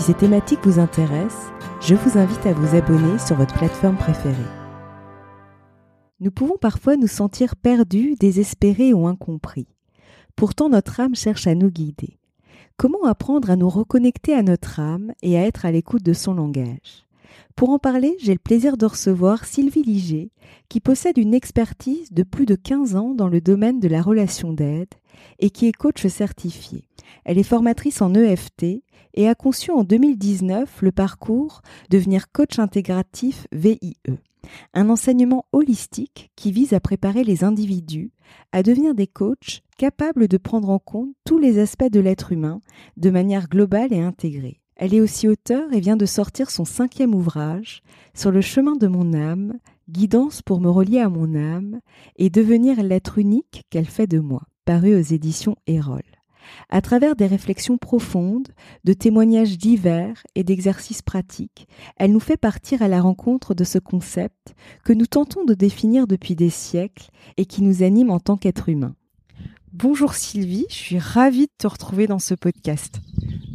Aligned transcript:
Si 0.00 0.06
ces 0.06 0.14
thématiques 0.14 0.64
vous 0.64 0.78
intéressent, 0.78 1.52
je 1.82 1.94
vous 1.94 2.16
invite 2.16 2.46
à 2.46 2.54
vous 2.54 2.74
abonner 2.74 3.18
sur 3.18 3.36
votre 3.36 3.52
plateforme 3.52 3.98
préférée. 3.98 4.34
Nous 6.20 6.30
pouvons 6.30 6.56
parfois 6.56 6.96
nous 6.96 7.06
sentir 7.06 7.54
perdus, 7.54 8.14
désespérés 8.18 8.94
ou 8.94 9.06
incompris. 9.06 9.68
Pourtant 10.36 10.70
notre 10.70 11.00
âme 11.00 11.14
cherche 11.14 11.46
à 11.46 11.54
nous 11.54 11.70
guider. 11.70 12.18
Comment 12.78 13.04
apprendre 13.04 13.50
à 13.50 13.56
nous 13.56 13.68
reconnecter 13.68 14.32
à 14.32 14.42
notre 14.42 14.80
âme 14.80 15.12
et 15.20 15.36
à 15.36 15.44
être 15.44 15.66
à 15.66 15.70
l'écoute 15.70 16.02
de 16.02 16.14
son 16.14 16.32
langage? 16.32 17.04
Pour 17.56 17.70
en 17.70 17.78
parler, 17.78 18.16
j'ai 18.20 18.32
le 18.32 18.38
plaisir 18.38 18.76
de 18.76 18.86
recevoir 18.86 19.44
Sylvie 19.44 19.82
Liger, 19.82 20.30
qui 20.68 20.80
possède 20.80 21.18
une 21.18 21.34
expertise 21.34 22.12
de 22.12 22.22
plus 22.22 22.46
de 22.46 22.54
15 22.54 22.96
ans 22.96 23.14
dans 23.14 23.28
le 23.28 23.40
domaine 23.40 23.80
de 23.80 23.88
la 23.88 24.02
relation 24.02 24.52
d'aide 24.52 24.94
et 25.38 25.50
qui 25.50 25.66
est 25.66 25.72
coach 25.72 26.06
certifié. 26.06 26.84
Elle 27.24 27.38
est 27.38 27.42
formatrice 27.42 28.00
en 28.02 28.14
EFT 28.14 28.82
et 29.14 29.28
a 29.28 29.34
conçu 29.34 29.70
en 29.70 29.84
2019 29.84 30.82
le 30.82 30.92
parcours 30.92 31.62
Devenir 31.90 32.30
coach 32.32 32.58
intégratif 32.58 33.46
VIE, 33.52 33.96
un 34.74 34.88
enseignement 34.88 35.46
holistique 35.52 36.30
qui 36.36 36.52
vise 36.52 36.72
à 36.72 36.80
préparer 36.80 37.24
les 37.24 37.44
individus 37.44 38.12
à 38.52 38.62
devenir 38.62 38.94
des 38.94 39.06
coachs 39.06 39.62
capables 39.76 40.28
de 40.28 40.36
prendre 40.36 40.70
en 40.70 40.78
compte 40.78 41.10
tous 41.24 41.38
les 41.38 41.58
aspects 41.58 41.90
de 41.90 42.00
l'être 42.00 42.32
humain 42.32 42.60
de 42.96 43.10
manière 43.10 43.48
globale 43.48 43.92
et 43.92 44.00
intégrée. 44.00 44.59
Elle 44.80 44.94
est 44.94 45.00
aussi 45.02 45.28
auteure 45.28 45.70
et 45.74 45.80
vient 45.80 45.98
de 45.98 46.06
sortir 46.06 46.50
son 46.50 46.64
cinquième 46.64 47.14
ouvrage 47.14 47.82
Sur 48.14 48.30
le 48.30 48.40
chemin 48.40 48.76
de 48.76 48.86
mon 48.86 49.12
âme, 49.12 49.58
guidance 49.90 50.40
pour 50.40 50.58
me 50.58 50.70
relier 50.70 51.00
à 51.00 51.10
mon 51.10 51.34
âme 51.34 51.80
et 52.16 52.30
devenir 52.30 52.82
l'être 52.82 53.18
unique 53.18 53.64
qu'elle 53.68 53.84
fait 53.84 54.06
de 54.06 54.20
moi, 54.20 54.40
paru 54.64 54.94
aux 54.94 55.02
éditions 55.02 55.54
Erol 55.66 56.00
à 56.68 56.80
travers 56.80 57.14
des 57.14 57.26
réflexions 57.26 57.78
profondes, 57.78 58.48
de 58.82 58.92
témoignages 58.92 59.56
divers 59.56 60.24
et 60.34 60.42
d'exercices 60.42 61.02
pratiques, 61.02 61.68
elle 61.96 62.10
nous 62.10 62.18
fait 62.18 62.36
partir 62.36 62.82
à 62.82 62.88
la 62.88 63.00
rencontre 63.00 63.54
de 63.54 63.62
ce 63.62 63.78
concept 63.78 64.56
que 64.84 64.92
nous 64.92 65.06
tentons 65.06 65.44
de 65.44 65.54
définir 65.54 66.08
depuis 66.08 66.34
des 66.34 66.50
siècles 66.50 67.10
et 67.36 67.44
qui 67.44 67.62
nous 67.62 67.84
anime 67.84 68.10
en 68.10 68.18
tant 68.18 68.36
qu'être 68.36 68.68
humain. 68.68 68.96
Bonjour 69.72 70.14
Sylvie, 70.14 70.66
je 70.70 70.74
suis 70.74 70.98
ravie 70.98 71.46
de 71.46 71.52
te 71.56 71.68
retrouver 71.68 72.08
dans 72.08 72.18
ce 72.18 72.34
podcast. 72.34 73.00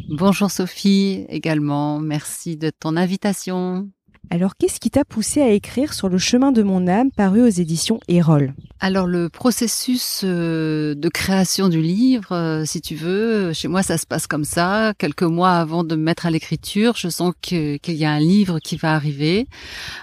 Bonjour 0.10 0.52
Sophie 0.52 1.26
également, 1.30 2.00
merci 2.00 2.58
de 2.58 2.70
ton 2.70 2.96
invitation. 2.96 3.90
Alors, 4.30 4.56
qu'est-ce 4.56 4.80
qui 4.80 4.92
t'a 4.92 5.04
poussé 5.04 5.42
à 5.42 5.50
écrire 5.50 5.94
sur 5.94 6.10
le 6.10 6.20
chemin 6.20 6.52
de 6.52 6.62
mon 6.62 6.88
âme 6.88 7.10
paru 7.12 7.42
aux 7.42 7.48
éditions 7.48 8.00
Erol? 8.08 8.54
Alors, 8.82 9.08
le 9.08 9.30
processus 9.30 10.22
euh, 10.26 10.96
de 10.96 11.08
création 11.08 11.70
du 11.70 11.82
livre, 11.82 12.34
euh, 12.34 12.66
si 12.66 12.82
tu 12.82 12.94
veux, 12.94 13.54
chez 13.54 13.70
moi, 13.70 13.84
ça 13.84 13.98
se 13.98 14.06
passe 14.06 14.28
comme 14.28 14.44
ça. 14.44 14.94
Quelques 14.98 15.24
mois 15.24 15.52
avant 15.52 15.86
de 15.86 15.96
me 15.96 16.04
mettre 16.04 16.26
à 16.26 16.30
l'écriture, 16.30 16.94
je 16.98 17.08
sens 17.08 17.34
qu'il 17.42 17.80
y 17.88 18.04
a 18.06 18.12
un 18.12 18.20
livre 18.20 18.60
qui 18.60 18.76
va 18.76 18.94
arriver. 18.94 19.48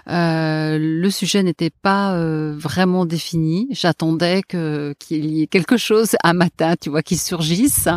Euh, 0.09 0.79
le 0.81 1.11
sujet 1.11 1.43
n'était 1.43 1.71
pas 1.71 2.17
vraiment 2.55 3.05
défini. 3.05 3.69
J'attendais 3.73 4.43
qu'il 4.43 4.95
y 5.11 5.43
ait 5.43 5.47
quelque 5.47 5.77
chose 5.77 6.17
un 6.25 6.33
matin, 6.33 6.75
tu 6.81 6.89
vois, 6.89 7.03
qui 7.03 7.19
surgisse. 7.19 7.89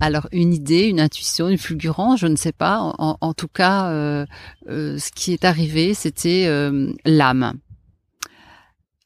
alors, 0.00 0.26
une 0.32 0.52
idée, 0.52 0.88
une 0.88 1.00
intuition, 1.00 1.48
une 1.48 1.58
fulgurance, 1.58 2.18
je 2.18 2.26
ne 2.26 2.36
sais 2.36 2.52
pas. 2.52 2.78
En, 2.98 3.32
tout 3.32 3.48
cas, 3.48 4.26
ce 4.66 5.10
qui 5.14 5.32
est 5.32 5.44
arrivé, 5.44 5.94
c'était 5.94 6.48
l'âme. 7.04 7.54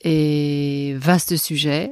Et 0.03 0.95
vaste 0.99 1.37
sujet. 1.37 1.91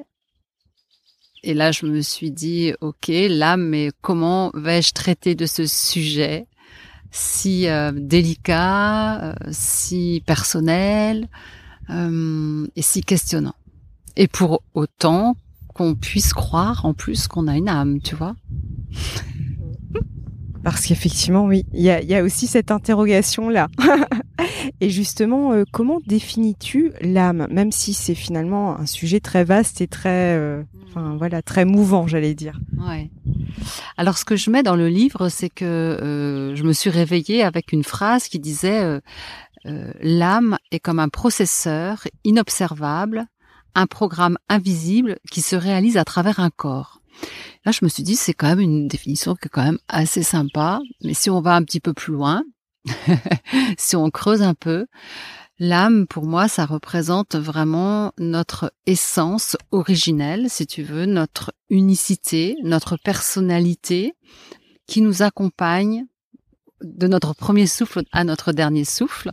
Et 1.42 1.54
là, 1.54 1.72
je 1.72 1.87
me 1.87 2.00
suis 2.00 2.31
dit, 2.31 2.72
ok, 2.81 3.10
l'âme, 3.28 3.69
mais 3.69 3.91
comment 4.00 4.50
vais-je 4.54 4.92
traiter 4.92 5.34
de 5.34 5.47
ce 5.47 5.66
sujet? 5.66 6.47
Si 7.10 7.69
euh, 7.69 7.93
délicat, 7.94 9.22
euh, 9.22 9.34
si 9.50 10.22
personnel 10.26 11.28
et 11.91 12.82
si 12.82 13.03
questionnant. 13.03 13.54
Et 14.16 14.26
pour 14.26 14.62
autant 14.72 15.37
qu'on 15.75 15.94
puisse 15.94 16.32
croire 16.32 16.87
en 16.87 16.94
plus 16.94 17.28
qu'on 17.28 17.47
a 17.47 17.56
une 17.56 17.69
âme, 17.69 18.00
tu 18.00 18.14
vois 18.14 18.37
parce 20.64 20.86
qu'effectivement, 20.86 21.44
oui, 21.44 21.64
il 21.75 21.82
y 21.82 21.91
a, 21.91 22.22
aussi 22.22 22.47
cette 22.47 22.70
interrogation-là. 22.70 23.69
et 24.80 24.88
justement, 24.88 25.52
euh, 25.52 25.64
comment 25.70 26.00
définis-tu 26.06 26.92
l'âme, 27.02 27.47
même 27.50 27.70
si 27.70 27.92
c'est 27.92 28.14
finalement 28.14 28.78
un 28.78 28.86
sujet 28.86 29.20
très 29.20 29.44
vaste 29.44 29.82
et 29.82 29.86
très, 29.86 30.36
euh, 30.36 30.62
enfin 30.88 31.16
voilà, 31.19 31.42
très 31.42 31.66
mouvant, 31.66 32.06
j'allais 32.06 32.34
dire. 32.34 32.58
Ouais. 32.78 33.10
Alors, 33.98 34.16
ce 34.16 34.25
que 34.25 34.36
je 34.36 34.50
mets 34.50 34.62
dans 34.62 34.75
le 34.75 34.88
livre, 34.88 35.28
c'est 35.28 35.50
que 35.50 35.64
euh, 35.64 36.56
je 36.56 36.62
me 36.62 36.72
suis 36.72 36.91
réveillée 36.91 37.42
avec 37.42 37.72
une 37.72 37.84
phrase 37.84 38.28
qui 38.28 38.38
disait 38.38 39.00
l'âme 40.00 40.58
est 40.72 40.81
comme 40.81 40.98
un 40.98 41.08
processeur 41.08 42.04
inobservable, 42.25 43.26
un 43.75 43.86
programme 43.86 44.38
invisible 44.48 45.19
qui 45.31 45.42
se 45.42 45.56
réalise 45.56 45.96
à 45.98 46.04
travers 46.04 46.41
un 46.41 46.50
corps. 46.50 47.00
Là, 47.64 47.72
je 47.72 47.80
me 47.82 47.88
suis 47.88 48.02
dit, 48.02 48.16
c'est 48.16 48.34
quand 48.34 48.48
même 48.48 48.60
une 48.60 48.88
définition 48.88 49.34
qui 49.34 49.47
est 49.47 49.50
quand 49.50 49.64
même 49.64 49.78
assez 49.88 50.22
sympa. 50.22 50.80
Mais 51.02 51.14
si 51.14 51.30
on 51.30 51.41
va 51.41 51.54
un 51.54 51.62
petit 51.62 51.80
peu 51.80 51.92
plus 51.92 52.12
loin, 52.12 52.42
si 53.78 53.97
on 53.97 54.10
creuse 54.10 54.42
un 54.42 54.54
peu, 54.54 54.86
l'âme, 55.58 56.06
pour 56.06 56.25
moi, 56.25 56.48
ça 56.48 56.66
représente 56.66 57.36
vraiment 57.36 58.12
notre 58.19 58.72
essence 58.86 59.56
originelle, 59.70 60.50
si 60.50 60.66
tu 60.66 60.82
veux, 60.82 61.06
notre 61.06 61.54
unicité, 61.70 62.56
notre 62.62 62.97
personnalité 62.97 64.14
qui 64.86 65.00
nous 65.00 65.22
accompagne 65.22 66.04
de 66.82 67.06
notre 67.06 67.34
premier 67.34 67.66
souffle 67.66 68.02
à 68.12 68.25
notre 68.25 68.52
dernier 68.52 68.84
souffle, 68.84 69.32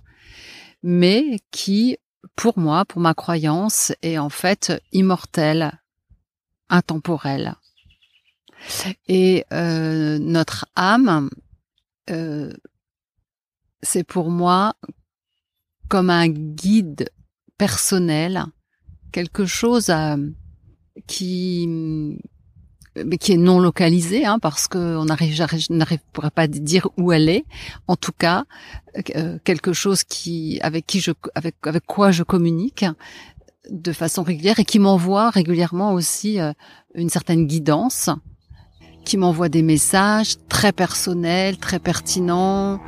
mais 0.84 1.40
qui, 1.52 1.98
pour 2.36 2.58
moi, 2.58 2.86
pour 2.86 3.02
ma 3.02 3.14
croyance, 3.14 3.92
est 4.02 4.18
en 4.18 4.30
fait 4.30 4.82
immortelle, 4.94 5.80
intemporelle. 6.70 7.56
Et 9.08 9.46
euh, 9.54 10.20
notre 10.20 10.66
âme, 10.76 11.30
euh, 12.10 12.52
c'est 13.82 14.04
pour 14.04 14.30
moi 14.30 14.76
comme 15.88 16.10
un 16.10 16.28
guide 16.28 17.10
personnel, 17.58 18.46
quelque 19.12 19.46
chose 19.46 19.90
à, 19.90 20.18
qui 21.08 22.18
qui 23.22 23.32
est 23.32 23.38
non 23.38 23.62
localisé, 23.62 24.26
hein, 24.26 24.38
parce 24.40 24.68
qu'on 24.68 25.06
n'arrive, 25.06 25.42
n'arrive 25.70 26.00
pourrait 26.12 26.30
pas 26.30 26.48
dire 26.48 26.90
où 26.98 27.14
elle 27.14 27.30
est. 27.30 27.46
En 27.88 27.96
tout 27.96 28.12
cas, 28.12 28.44
euh, 29.16 29.40
quelque 29.46 29.72
chose 29.72 30.04
qui, 30.04 30.60
avec 30.62 30.88
qui 30.88 31.00
je, 31.00 31.12
avec, 31.34 31.56
avec 31.64 31.86
quoi 31.86 32.12
je 32.12 32.24
communique 32.24 32.84
de 33.70 33.94
façon 33.94 34.24
régulière 34.24 34.60
et 34.60 34.66
qui 34.66 34.78
m'envoie 34.78 35.30
régulièrement 35.30 35.94
aussi 35.94 36.38
une 36.94 37.10
certaine 37.10 37.48
guidance 37.48 38.10
qui 39.06 39.18
m'envoie 39.18 39.50
des 39.50 39.62
messages 39.62 40.36
très 40.48 40.72
personnels, 40.72 41.58
très 41.58 41.80
pertinents, 41.80 42.80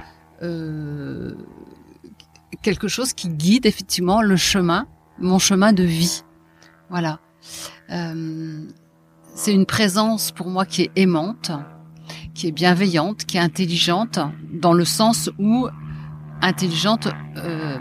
euh, 0.42 1.36
quelque 2.62 2.88
chose 2.88 3.14
qui 3.14 3.30
guide 3.30 3.66
effectivement 3.66 4.22
le 4.22 4.36
chemin, 4.36 4.88
mon 5.20 5.40
chemin 5.40 5.74
de 5.74 5.84
vie. 5.84 6.24
Voilà. 6.90 7.20
Euh, 7.92 8.66
c'est 9.36 9.54
une 9.54 9.66
présence 9.66 10.32
pour 10.32 10.48
moi 10.48 10.66
qui 10.66 10.84
est 10.84 10.92
aimante, 10.96 11.52
qui 12.34 12.48
est 12.48 12.52
bienveillante, 12.52 13.26
qui 13.26 13.38
est 13.38 13.42
intelligente, 13.42 14.20
dans 14.52 14.74
le 14.74 14.86
sens 14.86 15.30
où 15.40 15.68
intelligente, 16.42 17.08
euh, 17.38 17.78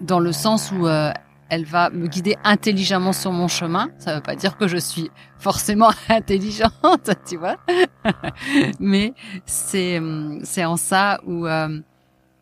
dans 0.00 0.20
le 0.20 0.32
sens 0.32 0.72
où 0.72 0.86
euh, 0.86 1.12
elle 1.48 1.64
va 1.64 1.90
me 1.90 2.06
guider 2.06 2.36
intelligemment 2.44 3.12
sur 3.12 3.32
mon 3.32 3.48
chemin. 3.48 3.88
Ça 3.98 4.10
ne 4.10 4.16
veut 4.16 4.22
pas 4.22 4.36
dire 4.36 4.56
que 4.56 4.66
je 4.68 4.76
suis 4.76 5.10
forcément 5.38 5.90
intelligente, 6.08 7.10
tu 7.26 7.36
vois. 7.36 7.56
Mais 8.80 9.14
c'est 9.44 10.00
c'est 10.42 10.64
en 10.64 10.76
ça 10.76 11.20
où 11.26 11.46
euh, 11.46 11.80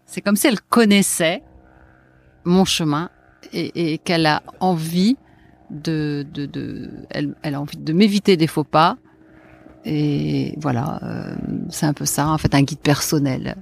c'est 0.07 0.21
comme 0.21 0.37
si 0.37 0.47
elle 0.47 0.61
connaissait 0.61 1.43
mon 2.45 2.65
chemin 2.65 3.11
et, 3.53 3.99
qu'elle 3.99 4.27
a 4.27 4.43
envie 4.61 5.17
de 5.71 6.27
de, 6.33 6.47
de 6.47 6.91
elle, 7.11 7.35
elle 7.43 7.55
a 7.55 7.61
envie 7.61 7.77
de 7.77 7.93
m'éviter 7.93 8.37
des 8.37 8.47
faux 8.47 8.65
pas. 8.65 8.97
Et 9.87 10.55
voilà, 10.59 10.99
euh, 11.03 11.37
c'est 11.69 11.85
un 11.85 11.93
peu 11.93 12.07
ça, 12.07 12.29
en 12.29 12.39
fait, 12.39 12.55
un 12.55 12.63
guide 12.63 12.79
personnel. 12.79 13.57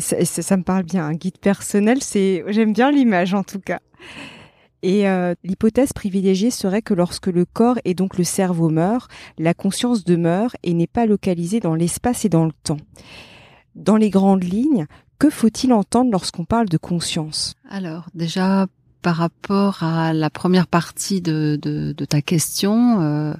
Ça, 0.00 0.24
ça, 0.24 0.56
me 0.56 0.62
parle 0.62 0.84
bien. 0.84 1.06
Un 1.06 1.14
guide 1.14 1.38
personnel, 1.38 2.02
c'est, 2.02 2.44
j'aime 2.48 2.72
bien 2.72 2.90
l'image 2.90 3.34
en 3.34 3.42
tout 3.42 3.60
cas. 3.60 3.80
Et 4.82 5.08
euh, 5.08 5.34
l'hypothèse 5.42 5.92
privilégiée 5.92 6.50
serait 6.50 6.82
que 6.82 6.94
lorsque 6.94 7.26
le 7.26 7.44
corps 7.44 7.78
et 7.84 7.94
donc 7.94 8.16
le 8.16 8.24
cerveau 8.24 8.68
meurent, 8.68 9.08
la 9.38 9.54
conscience 9.54 10.04
demeure 10.04 10.54
et 10.62 10.72
n'est 10.72 10.86
pas 10.86 11.06
localisée 11.06 11.60
dans 11.60 11.74
l'espace 11.74 12.24
et 12.24 12.28
dans 12.28 12.44
le 12.44 12.52
temps. 12.62 12.78
Dans 13.74 13.96
les 13.96 14.10
grandes 14.10 14.44
lignes, 14.44 14.86
que 15.18 15.30
faut-il 15.30 15.72
entendre 15.72 16.12
lorsqu'on 16.12 16.44
parle 16.44 16.68
de 16.68 16.76
conscience? 16.76 17.54
Alors 17.68 18.06
déjà, 18.14 18.66
par 19.02 19.16
rapport 19.16 19.82
à 19.82 20.12
la 20.12 20.30
première 20.30 20.66
partie 20.66 21.20
de, 21.20 21.94
ta 22.08 22.20
question, 22.20 23.00
euh, 23.00 23.34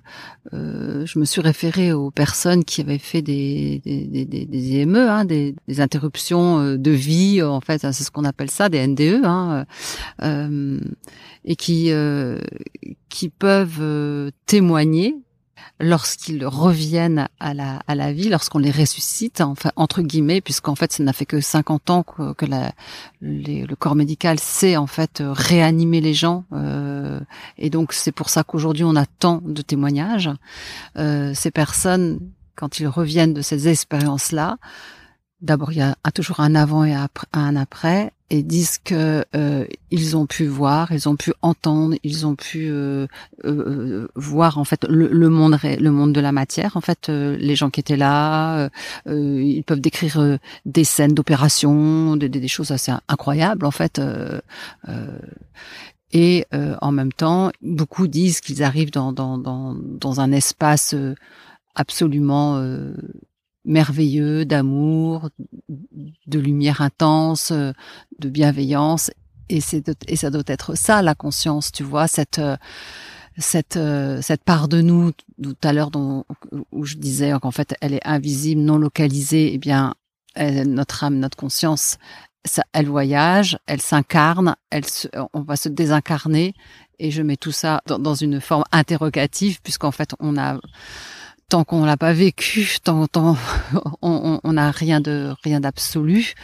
euh, 0.55 1.05
je 1.05 1.19
me 1.19 1.25
suis 1.25 1.41
référée 1.41 1.93
aux 1.93 2.11
personnes 2.11 2.65
qui 2.65 2.81
avaient 2.81 2.99
fait 2.99 3.23
des, 3.23 3.81
des, 3.85 4.25
des, 4.25 4.81
IME, 4.81 4.97
hein, 4.97 5.25
des, 5.25 5.55
interruptions 5.79 6.61
euh, 6.61 6.79
de 6.79 6.91
vie, 6.91 7.43
en 7.43 7.61
fait, 7.61 7.85
hein, 7.85 7.93
c'est 7.93 8.05
ce 8.05 8.11
qu'on 8.11 8.25
appelle 8.25 8.51
ça, 8.51 8.69
des 8.69 8.87
NDE, 8.87 9.23
hein, 9.25 9.67
et 11.45 11.57
qui 11.57 11.93
peuvent 13.39 14.33
témoigner 14.47 15.17
lorsqu'ils 15.81 16.45
reviennent 16.45 17.29
à 17.41 17.55
la, 17.55 17.81
à 17.87 17.95
la 17.95 18.13
vie, 18.13 18.29
lorsqu'on 18.29 18.59
les 18.59 18.71
ressuscite, 18.71 19.41
enfin 19.41 19.71
entre 19.77 20.03
guillemets, 20.03 20.41
puisqu'en 20.41 20.75
fait 20.75 20.93
ça 20.93 21.03
n'a 21.03 21.13
fait 21.13 21.27
que 21.27 21.41
50 21.41 21.91
ans 21.91 22.03
que, 22.03 22.47
la, 22.47 22.73
le 23.21 23.75
corps 23.75 23.95
médical 23.95 24.39
sait 24.39 24.77
en 24.77 24.87
fait 24.87 25.23
réanimer 25.25 26.01
les 26.01 26.15
gens, 26.15 26.45
euh, 26.53 27.21
et 27.57 27.71
donc 27.71 27.93
c'est 27.93 28.13
pour 28.13 28.31
ça 28.31 28.45
qu'aujourd'hui 28.45 28.85
on 28.85 28.97
a 28.97 29.07
tant 29.07 29.41
de 29.45 29.63
témoignages. 29.63 30.31
Euh, 30.97 31.33
ces 31.35 31.51
personnes, 31.51 32.21
quand 32.57 32.81
ils 32.81 32.89
reviennent 32.89 33.35
de 33.35 33.43
ces 33.43 33.69
expériences-là, 33.69 34.59
d'abord 35.41 35.73
il 35.73 35.79
y 35.79 35.83
a 35.83 35.97
toujours 36.15 36.41
un 36.41 36.55
avant 36.55 36.85
et 36.85 36.95
un 37.33 37.57
après, 37.57 38.13
et 38.31 38.43
disent 38.43 38.79
que 38.79 39.25
euh, 39.35 39.65
ils 39.91 40.17
ont 40.17 40.27
pu 40.27 40.47
voir, 40.47 40.93
ils 40.93 41.09
ont 41.09 41.17
pu 41.17 41.33
entendre, 41.41 41.97
ils 42.05 42.27
ont 42.27 42.35
pu 42.35 42.69
euh, 42.69 43.07
euh, 43.45 44.09
voir 44.17 44.59
en 44.59 44.65
fait 44.65 44.85
le, 44.85 45.09
le, 45.09 45.29
monde 45.31 45.57
le 45.63 45.91
monde 45.91 46.13
de 46.13 46.21
la 46.21 46.33
matière. 46.33 46.77
En 46.77 46.83
fait, 46.83 47.09
les 47.09 47.57
gens 47.57 47.71
qui 47.71 47.81
étaient 47.81 47.97
là, 47.97 48.69
ils 49.07 49.63
peuvent 49.65 49.81
décrire 49.81 50.39
des 50.67 50.85
scènes 50.85 51.15
d'opération, 51.15 52.17
des, 52.17 52.29
des, 52.29 52.49
choses 52.49 52.71
assez 52.71 52.93
incroyables 53.09 53.65
en 53.65 53.71
fait. 53.71 54.01
et 56.13 56.47
en 56.53 56.93
même 56.93 57.13
temps, 57.13 57.51
beaucoup 57.63 58.09
disent 58.09 58.41
qu'ils 58.41 58.63
arrivent 58.63 58.93
dans, 58.93 59.13
dans, 59.13 59.39
dans, 59.39 59.75
dans 59.75 60.21
un 60.21 60.33
espace 60.33 60.95
absolument 61.75 62.63
merveilleux 63.65 64.45
d'amour, 64.45 65.31
de 66.27 66.39
lumière 66.39 66.81
intense, 66.81 67.53
de 67.53 68.29
bienveillance. 68.29 69.11
Et, 69.49 69.61
c'est 69.61 69.91
et 70.09 70.17
ça 70.17 70.31
doit 70.31 70.43
être 70.47 70.77
ça 70.77 71.03
la 71.03 71.15
conscience, 71.15 71.73
tu 71.73 71.83
vois, 71.83 72.07
cette 72.07 72.41
cette 73.39 73.79
cette 74.21 74.45
part 74.45 74.69
de 74.69 74.81
nous 74.81 75.13
tout 75.43 75.57
à 75.63 75.73
l'heure 75.73 75.91
dont 75.91 76.25
où 76.73 76.85
je 76.85 76.97
disais 76.97 77.33
qu'en 77.41 77.51
fait 77.51 77.75
elle 77.81 77.95
est 77.95 78.07
invisible, 78.07 78.61
non 78.61 78.77
localisée. 78.77 79.55
Eh 79.55 79.59
bien, 79.59 79.95
notre 80.37 81.05
âme, 81.05 81.19
notre 81.19 81.37
conscience, 81.37 81.99
ça, 82.45 82.63
elle 82.73 82.89
voyage, 82.89 83.59
elle 83.67 83.81
s'incarne, 83.81 84.57
elle 84.71 84.85
on 85.33 85.41
va 85.43 85.57
se 85.57 85.69
désincarner. 85.69 86.55
Et 86.99 87.11
je 87.11 87.23
mets 87.23 87.37
tout 87.37 87.53
ça 87.53 87.81
dans, 87.87 87.99
dans 87.99 88.15
une 88.15 88.41
forme 88.41 88.65
interrogative 88.73 89.61
puisqu'en 89.63 89.93
fait 89.93 90.15
on 90.19 90.37
a 90.37 90.59
tant 91.49 91.65
qu'on 91.65 91.85
l'a 91.85 91.97
pas 91.97 92.13
vécu, 92.13 92.77
tant, 92.83 93.07
on 94.03 94.53
n'a 94.53 94.71
rien 94.71 95.01
de 95.01 95.35
rien 95.43 95.61
d'absolu, 95.61 96.35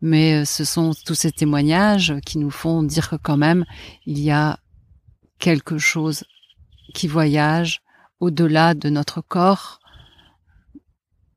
mais 0.00 0.42
euh, 0.42 0.44
ce 0.44 0.64
sont 0.64 0.92
tous 1.04 1.14
ces 1.14 1.32
témoignages 1.32 2.14
qui 2.24 2.38
nous 2.38 2.50
font 2.50 2.82
dire 2.84 3.10
que 3.10 3.16
quand 3.16 3.36
même 3.36 3.64
il 4.06 4.20
y 4.20 4.30
a 4.30 4.58
quelque 5.38 5.78
chose 5.78 6.24
qui 6.94 7.08
voyage 7.08 7.82
au-delà 8.20 8.74
de 8.74 8.88
notre 8.88 9.20
corps 9.20 9.80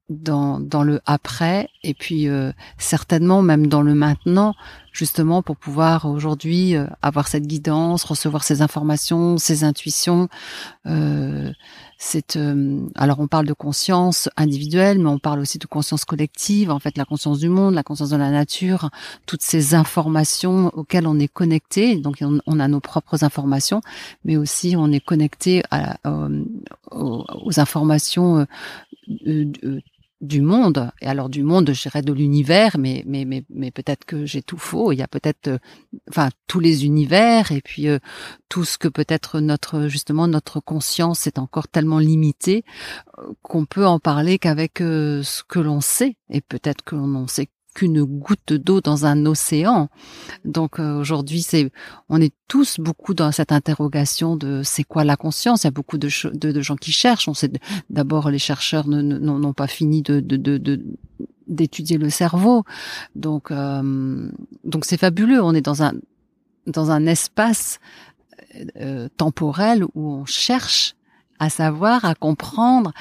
dans, 0.10 0.60
dans 0.60 0.84
le 0.84 1.02
après 1.08 1.68
et 1.82 1.96
puis 1.96 2.28
euh, 2.28 2.52
certainement 2.78 3.42
même 3.42 3.66
dans 3.66 3.82
le 3.82 3.96
maintenant 3.96 4.54
justement 4.92 5.42
pour 5.42 5.58
pouvoir 5.58 6.06
aujourd'hui 6.06 6.76
euh, 6.76 6.86
avoir 7.02 7.28
cette 7.28 7.48
guidance 7.48 8.04
recevoir 8.04 8.44
ces 8.44 8.62
informations 8.62 9.40
ces 9.40 9.64
intuitions 9.64 10.30
c'est 12.06 12.38
alors 12.96 13.20
on 13.20 13.28
parle 13.28 13.48
de 13.48 13.54
conscience 13.54 14.30
individuelle 14.38 15.00
mais 15.00 15.10
on 15.10 15.18
parle 15.18 15.40
aussi 15.40 15.58
de 15.58 15.66
conscience 15.66 16.06
collective 16.06 16.70
en 16.70 16.80
fait 16.80 16.98
la 16.98 17.06
conscience 17.06 17.40
du 17.40 17.50
monde 17.50 17.74
la 17.74 17.82
conscience 17.82 18.12
de 18.12 18.18
la 18.18 18.30
nature 18.30 18.92
toutes 19.26 19.42
ces 19.42 19.74
informations 19.74 20.70
auxquelles 20.76 21.08
on 21.08 21.20
est 21.20 21.28
connecté. 21.28 21.96
Donc 21.96 22.18
on, 22.22 22.60
a 22.60 22.68
nos 22.68 22.80
propres 22.80 23.24
informations 23.24 23.82
mais 24.24 24.38
aussi 24.38 24.76
on 24.78 24.92
est 24.92 25.00
connecté 25.04 25.64
à, 25.72 25.98
aux, 26.92 27.26
aux, 27.34 27.60
informations 27.60 28.46
du 30.26 30.42
monde, 30.42 30.92
et 31.02 31.08
alors 31.08 31.30
du 31.30 31.44
monde, 31.44 31.72
je 31.74 32.02
de 32.02 32.14
l'univers, 32.14 32.78
mais 32.78 33.04
mais 33.06 33.26
mais, 33.26 33.44
mais 33.50 33.72
peut-être 33.72 34.06
que 34.06 34.26
j'ai 34.26 34.42
tout 34.42 34.58
faux. 34.58 34.92
Il 34.92 34.98
y 34.98 35.02
a 35.02 35.08
peut-être, 35.08 35.48
euh, 35.48 35.58
enfin 36.10 36.30
tous 36.48 36.60
les 36.60 36.86
univers, 36.86 37.52
et 37.52 37.62
puis 37.62 37.88
euh, 37.88 38.00
tout 38.50 38.66
ce 38.66 38.78
que 38.78 38.88
peut-être 38.88 39.40
notre 39.40 39.88
justement 39.88 40.28
notre 40.28 40.60
conscience 40.60 41.28
est 41.28 41.40
encore 41.40 41.68
tellement 41.68 42.00
limitée 42.00 42.64
euh, 43.20 43.32
qu'on 43.42 43.66
peut 43.66 43.86
en 43.86 44.00
parler 44.00 44.40
qu'avec 44.40 44.80
ce 44.80 45.44
que 45.48 45.60
l'on 45.60 45.82
sait, 45.82 46.18
et 46.30 46.42
peut-être 46.42 46.84
que 46.84 46.96
l'on 46.96 47.28
sait 47.28 47.48
qu'une 47.76 48.04
goutte 48.04 48.54
d'eau 48.54 48.82
dans 48.82 49.06
un 49.06 49.28
océan. 49.28 49.90
Donc 50.46 50.80
euh, 50.80 51.00
aujourd'hui, 51.00 51.44
c'est 51.44 51.72
on 52.10 52.20
est 52.20 52.34
tous 52.48 52.80
beaucoup 52.80 53.14
dans 53.14 53.32
cette 53.32 53.52
interrogation 53.52 54.36
de 54.36 54.62
c'est 54.64 54.84
quoi 54.84 55.04
la 55.04 55.18
conscience? 55.18 55.64
Il 55.64 55.68
y 55.68 55.68
a 55.68 55.72
beaucoup 55.72 56.00
de, 56.00 56.10
de, 56.34 56.62
gens 56.62 56.78
qui 56.78 56.92
cherchent. 56.92 57.28
On 57.28 57.36
sait 57.36 57.52
d'abord 57.92 58.32
les 58.32 58.40
chercheurs 58.40 58.88
n'ont 58.88 59.54
pas 59.54 59.68
fini 59.68 60.02
de, 60.02 60.20
de, 60.22 60.82
d'étudier 61.48 61.98
le 61.98 62.10
cerveau. 62.10 62.64
Donc 63.16 63.52
euh, 63.52 64.32
donc 64.64 64.86
c'est 64.86 64.98
fabuleux. 64.98 65.44
On 65.44 65.54
est 65.54 65.62
dans 65.62 65.84
un 65.84 65.94
dans 66.66 66.90
un 66.90 67.06
espace 67.06 67.80
euh, 68.78 69.08
temporel 69.18 69.84
où 69.94 70.10
on 70.10 70.26
cherche 70.26 70.96
à 71.40 71.50
savoir, 71.50 72.06
à 72.06 72.16
comprendre 72.16 72.94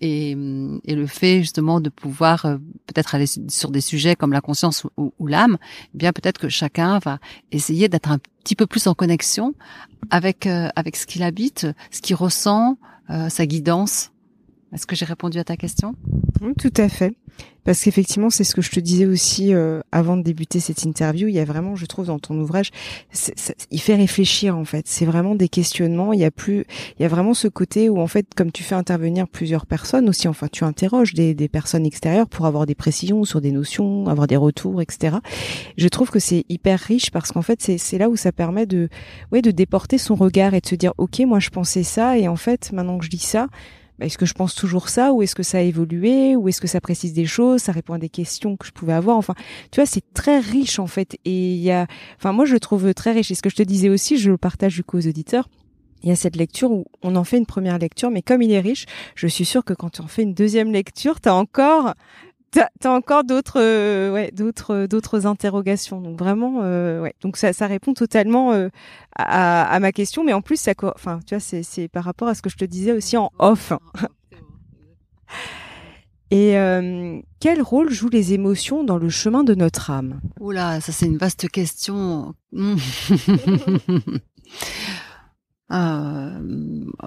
et, 0.00 0.34
le 0.34 1.06
fait 1.06 1.40
justement 1.40 1.80
de 1.80 1.88
pouvoir 1.88 2.44
euh, 2.44 2.56
peut-être 2.86 3.14
aller 3.14 3.26
sur 3.26 3.70
des 3.70 3.80
sujets 3.80 4.16
comme 4.16 4.32
la 4.32 4.40
conscience 4.40 4.84
ou, 4.96 5.12
ou 5.18 5.26
l'âme, 5.26 5.58
eh 5.94 5.98
bien 5.98 6.12
peut-être 6.12 6.38
que 6.38 6.48
chacun 6.48 6.98
va 6.98 7.18
essayer 7.52 7.88
d'être 7.88 8.10
un 8.10 8.18
petit 8.42 8.56
peu 8.56 8.66
plus 8.66 8.86
en 8.86 8.94
connexion 8.94 9.54
avec 10.10 10.46
euh, 10.46 10.68
avec 10.76 10.96
ce 10.96 11.06
qu'il 11.06 11.22
habite, 11.22 11.66
ce 11.90 12.00
qu'il 12.00 12.16
ressent, 12.16 12.78
euh, 13.10 13.28
sa 13.28 13.46
guidance. 13.46 14.12
Est-ce 14.72 14.86
que 14.86 14.94
j'ai 14.94 15.04
répondu 15.04 15.38
à 15.38 15.44
ta 15.44 15.56
question? 15.56 15.94
Tout 16.58 16.72
à 16.76 16.88
fait. 16.88 17.14
Parce 17.64 17.82
qu'effectivement, 17.82 18.30
c'est 18.30 18.44
ce 18.44 18.54
que 18.54 18.62
je 18.62 18.70
te 18.70 18.80
disais 18.80 19.04
aussi 19.04 19.52
euh, 19.52 19.80
avant 19.92 20.16
de 20.16 20.22
débuter 20.22 20.60
cette 20.60 20.84
interview. 20.84 21.28
Il 21.28 21.34
y 21.34 21.38
a 21.38 21.44
vraiment, 21.44 21.76
je 21.76 21.84
trouve, 21.84 22.06
dans 22.06 22.18
ton 22.18 22.38
ouvrage, 22.38 22.70
il 23.70 23.80
fait 23.80 23.96
réfléchir 23.96 24.56
en 24.56 24.64
fait. 24.64 24.86
C'est 24.88 25.04
vraiment 25.04 25.34
des 25.34 25.48
questionnements. 25.48 26.12
Il 26.12 26.20
y 26.20 26.24
a 26.24 26.30
plus, 26.30 26.64
il 26.98 27.02
y 27.02 27.04
a 27.04 27.08
vraiment 27.08 27.34
ce 27.34 27.48
côté 27.48 27.90
où 27.90 28.00
en 28.00 28.06
fait, 28.06 28.26
comme 28.34 28.50
tu 28.50 28.62
fais 28.62 28.74
intervenir 28.74 29.28
plusieurs 29.28 29.66
personnes 29.66 30.08
aussi, 30.08 30.26
enfin, 30.26 30.48
tu 30.50 30.64
interroges 30.64 31.12
des, 31.12 31.34
des 31.34 31.48
personnes 31.48 31.84
extérieures 31.84 32.28
pour 32.28 32.46
avoir 32.46 32.64
des 32.64 32.74
précisions 32.74 33.24
sur 33.24 33.40
des 33.40 33.52
notions, 33.52 34.06
avoir 34.06 34.26
des 34.26 34.36
retours, 34.36 34.80
etc. 34.80 35.18
Je 35.76 35.88
trouve 35.88 36.10
que 36.10 36.18
c'est 36.18 36.44
hyper 36.48 36.80
riche 36.80 37.10
parce 37.10 37.30
qu'en 37.30 37.42
fait, 37.42 37.60
c'est 37.60 37.98
là 37.98 38.08
où 38.08 38.16
ça 38.16 38.32
permet 38.32 38.64
de, 38.64 38.88
ouais, 39.32 39.42
de 39.42 39.50
déporter 39.50 39.98
son 39.98 40.14
regard 40.14 40.54
et 40.54 40.60
de 40.60 40.66
se 40.66 40.74
dire, 40.74 40.94
ok, 40.96 41.20
moi 41.26 41.40
je 41.40 41.50
pensais 41.50 41.82
ça 41.82 42.16
et 42.16 42.26
en 42.26 42.36
fait, 42.36 42.72
maintenant 42.72 42.98
que 42.98 43.04
je 43.04 43.10
dis 43.10 43.18
ça, 43.18 43.48
est-ce 44.00 44.18
que 44.18 44.26
je 44.26 44.34
pense 44.34 44.54
toujours 44.54 44.88
ça 44.88 45.12
ou 45.12 45.22
est-ce 45.22 45.34
que 45.34 45.42
ça 45.42 45.58
a 45.58 45.60
évolué 45.60 46.36
ou 46.36 46.48
est-ce 46.48 46.60
que 46.60 46.66
ça 46.66 46.80
précise 46.80 47.12
des 47.12 47.26
choses, 47.26 47.62
ça 47.62 47.72
répond 47.72 47.94
à 47.94 47.98
des 47.98 48.08
questions 48.08 48.56
que 48.56 48.66
je 48.66 48.72
pouvais 48.72 48.92
avoir. 48.92 49.16
Enfin, 49.16 49.34
tu 49.70 49.80
vois, 49.80 49.86
c'est 49.86 50.04
très 50.14 50.38
riche 50.38 50.78
en 50.78 50.86
fait. 50.86 51.16
Et 51.24 51.52
il 51.52 51.60
y 51.60 51.70
a, 51.70 51.86
enfin 52.16 52.32
moi 52.32 52.44
je 52.44 52.54
le 52.54 52.60
trouve 52.60 52.92
très 52.94 53.12
riche. 53.12 53.30
Et 53.30 53.34
ce 53.34 53.42
que 53.42 53.50
je 53.50 53.56
te 53.56 53.62
disais 53.62 53.88
aussi, 53.88 54.18
je 54.18 54.30
le 54.30 54.38
partage 54.38 54.74
du 54.74 54.84
coup 54.84 54.98
aux 54.98 55.06
auditeurs. 55.06 55.48
Il 56.02 56.08
y 56.08 56.12
a 56.12 56.16
cette 56.16 56.36
lecture 56.36 56.70
où 56.70 56.86
on 57.02 57.14
en 57.14 57.24
fait 57.24 57.36
une 57.36 57.46
première 57.46 57.78
lecture, 57.78 58.10
mais 58.10 58.22
comme 58.22 58.40
il 58.40 58.50
est 58.52 58.60
riche, 58.60 58.86
je 59.14 59.26
suis 59.26 59.44
sûre 59.44 59.64
que 59.64 59.74
quand 59.74 59.90
tu 59.90 60.00
en 60.00 60.06
fais 60.06 60.22
une 60.22 60.32
deuxième 60.32 60.72
lecture, 60.72 61.20
tu 61.20 61.28
as 61.28 61.34
encore 61.34 61.94
T'as 62.52 62.68
as 62.84 62.90
encore 62.90 63.22
d'autres, 63.22 63.60
euh, 63.60 64.12
ouais, 64.12 64.32
d'autres, 64.32 64.86
d'autres 64.86 65.26
interrogations. 65.26 66.00
Donc 66.00 66.18
vraiment, 66.18 66.60
euh, 66.62 67.00
ouais. 67.00 67.14
Donc 67.20 67.36
ça, 67.36 67.52
ça 67.52 67.68
répond 67.68 67.94
totalement 67.94 68.52
euh, 68.52 68.68
à, 69.16 69.62
à, 69.64 69.78
ma 69.78 69.92
question, 69.92 70.24
mais 70.24 70.32
en 70.32 70.42
plus, 70.42 70.56
ça, 70.60 70.72
enfin, 70.82 71.20
tu 71.26 71.34
vois, 71.34 71.40
c'est, 71.40 71.62
c'est 71.62 71.86
par 71.86 72.04
rapport 72.04 72.26
à 72.28 72.34
ce 72.34 72.42
que 72.42 72.50
je 72.50 72.56
te 72.56 72.64
disais 72.64 72.92
aussi 72.92 73.16
en 73.16 73.30
off. 73.38 73.72
Et 76.32 76.54
quel 77.40 77.60
rôle 77.60 77.90
jouent 77.90 78.08
les 78.08 78.34
émotions 78.34 78.84
dans 78.84 78.98
le 78.98 79.08
chemin 79.08 79.42
de 79.42 79.56
notre 79.56 79.90
âme? 79.90 80.20
Oula, 80.38 80.80
ça 80.80 80.92
c'est 80.92 81.06
une 81.06 81.18
vaste 81.18 81.48
question. 81.48 82.34
euh, 85.72 86.40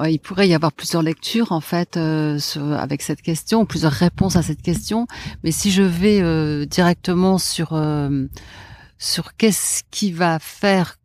il 0.08 0.20
pourrait 0.20 0.48
y 0.48 0.53
avoir 0.53 0.72
plusieurs 0.72 1.03
lectures 1.03 1.51
en 1.51 1.60
fait 1.60 1.98
euh, 1.98 2.39
avec 2.77 3.01
cette 3.01 3.22
question, 3.22 3.65
plusieurs 3.65 3.91
réponses 3.91 4.36
à 4.36 4.41
cette 4.41 4.62
question. 4.62 5.08
Mais 5.43 5.51
si 5.51 5.72
je 5.72 5.84
vais 5.84 6.22
euh, 6.22 6.65
directement 6.65 7.38
sur 7.38 7.79
sur 8.98 9.36
qu'est-ce 9.36 9.84
qui 9.91 10.12
va 10.12 10.39
faire 10.39 10.98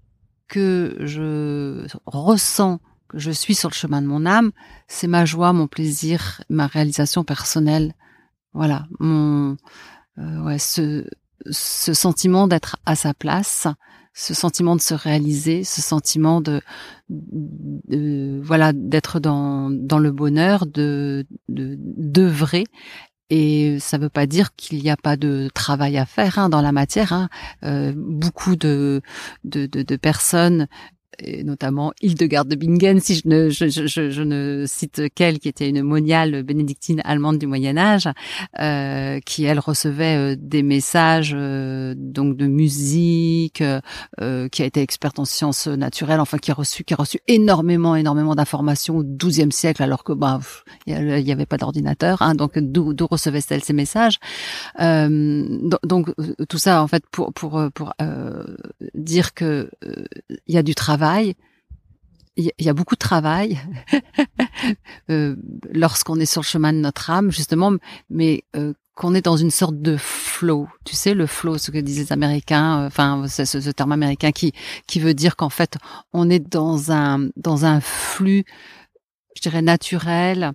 que 0.46 0.96
je 1.00 1.86
ressens 2.06 2.80
que 3.08 3.18
je 3.18 3.30
suis 3.30 3.54
sur 3.54 3.70
le 3.70 3.74
chemin 3.74 4.02
de 4.02 4.06
mon 4.06 4.24
âme, 4.26 4.52
c'est 4.86 5.08
ma 5.08 5.24
joie, 5.24 5.52
mon 5.52 5.66
plaisir, 5.66 6.42
ma 6.48 6.66
réalisation 6.66 7.24
personnelle. 7.24 7.94
Voilà, 8.52 8.86
mon 9.00 9.56
ouais, 10.16 10.58
ce 10.58 11.04
ce 11.50 11.94
sentiment 11.94 12.48
d'être 12.48 12.76
à 12.86 12.94
sa 12.96 13.14
place, 13.14 13.66
ce 14.14 14.34
sentiment 14.34 14.74
de 14.74 14.80
se 14.80 14.94
réaliser, 14.94 15.64
ce 15.64 15.80
sentiment 15.80 16.40
de, 16.40 16.60
voilà 18.42 18.72
d'être 18.72 19.20
dans 19.20 19.70
dans 19.70 19.98
le 19.98 20.10
bonheur, 20.10 20.66
de 20.66 21.26
d'œuvrer. 21.48 22.64
Et 23.30 23.78
ça 23.78 23.98
ne 23.98 24.04
veut 24.04 24.08
pas 24.08 24.26
dire 24.26 24.54
qu'il 24.56 24.82
n'y 24.82 24.88
a 24.88 24.96
pas 24.96 25.16
de 25.16 25.50
travail 25.52 25.98
à 25.98 26.06
faire 26.06 26.38
hein, 26.38 26.48
dans 26.48 26.62
la 26.62 26.72
matière. 26.72 27.12
Hein. 27.12 27.28
Euh, 27.62 27.92
beaucoup 27.94 28.56
de, 28.56 29.02
de, 29.44 29.66
de, 29.66 29.82
de 29.82 29.96
personnes 29.96 30.66
et 31.20 31.44
notamment 31.44 31.92
Hildegard 32.00 32.44
de 32.44 32.54
Bingen, 32.54 33.00
si 33.00 33.14
je 33.16 33.22
ne, 33.26 33.50
je, 33.50 33.68
je, 33.68 33.86
je, 33.86 34.22
ne 34.22 34.64
cite 34.66 35.02
qu'elle, 35.14 35.38
qui 35.38 35.48
était 35.48 35.68
une 35.68 35.82
moniale 35.82 36.42
bénédictine 36.42 37.00
allemande 37.04 37.38
du 37.38 37.46
Moyen 37.46 37.76
Âge, 37.76 38.08
euh, 38.58 39.20
qui 39.20 39.44
elle 39.44 39.58
recevait 39.58 40.16
euh, 40.16 40.36
des 40.38 40.62
messages 40.62 41.32
euh, 41.34 41.94
donc 41.96 42.36
de 42.36 42.46
musique, 42.46 43.62
euh, 44.20 44.48
qui 44.48 44.62
a 44.62 44.64
été 44.64 44.80
experte 44.80 45.18
en 45.18 45.24
sciences 45.24 45.66
naturelles, 45.66 46.20
enfin 46.20 46.38
qui 46.38 46.50
a 46.50 46.54
reçu 46.54 46.84
qui 46.84 46.94
a 46.94 46.96
reçu 46.96 47.20
énormément 47.26 47.96
énormément 47.96 48.34
d'informations 48.34 48.98
au 48.98 49.04
XIIe 49.04 49.52
siècle, 49.52 49.82
alors 49.82 50.04
que 50.04 50.12
bah 50.12 50.40
il 50.86 51.24
n'y 51.24 51.32
avait 51.32 51.46
pas 51.46 51.56
d'ordinateur, 51.56 52.22
hein, 52.22 52.34
donc 52.34 52.58
d'où 52.58 53.06
recevait-elle 53.06 53.64
ces 53.64 53.72
messages? 53.72 54.18
Donc 54.78 56.14
tout 56.48 56.58
ça 56.58 56.82
en 56.82 56.88
fait 56.88 57.04
pour 57.10 57.32
pour 57.32 57.60
pour 57.74 57.92
dire 58.94 59.34
que 59.34 59.70
il 60.46 60.54
y 60.54 60.58
a 60.58 60.62
du 60.62 60.74
travail 60.74 61.07
il 62.38 62.52
y 62.64 62.68
a 62.68 62.72
beaucoup 62.72 62.94
de 62.94 63.00
travail 63.00 63.58
euh, 65.10 65.36
lorsqu'on 65.72 66.20
est 66.20 66.26
sur 66.26 66.42
le 66.42 66.46
chemin 66.46 66.72
de 66.72 66.78
notre 66.78 67.10
âme, 67.10 67.32
justement, 67.32 67.72
mais 68.10 68.44
euh, 68.54 68.74
qu'on 68.94 69.14
est 69.14 69.22
dans 69.22 69.36
une 69.36 69.50
sorte 69.50 69.80
de 69.80 69.96
flow. 69.96 70.68
Tu 70.84 70.94
sais, 70.94 71.14
le 71.14 71.26
flow, 71.26 71.58
ce 71.58 71.70
que 71.70 71.78
disent 71.78 71.98
les 71.98 72.12
Américains, 72.12 72.82
euh, 72.82 72.86
enfin, 72.86 73.26
ce, 73.28 73.70
terme 73.70 73.92
américain 73.92 74.30
qui 74.30 74.52
qui 74.86 75.00
veut 75.00 75.14
dire 75.14 75.34
qu'en 75.34 75.48
fait, 75.48 75.78
on 76.12 76.30
est 76.30 76.38
dans 76.38 76.92
un 76.92 77.28
dans 77.36 77.64
un 77.64 77.80
flux, 77.80 78.44
je 79.34 79.42
dirais 79.42 79.62
naturel, 79.62 80.52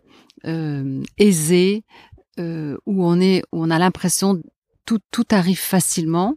aisé, 1.18 1.84
où 2.38 3.06
on 3.06 3.20
est, 3.20 3.44
où 3.52 3.64
on 3.64 3.70
a 3.70 3.80
l'impression 3.80 4.42
tout 4.86 5.00
tout 5.12 5.26
arrive 5.32 5.60
facilement. 5.60 6.36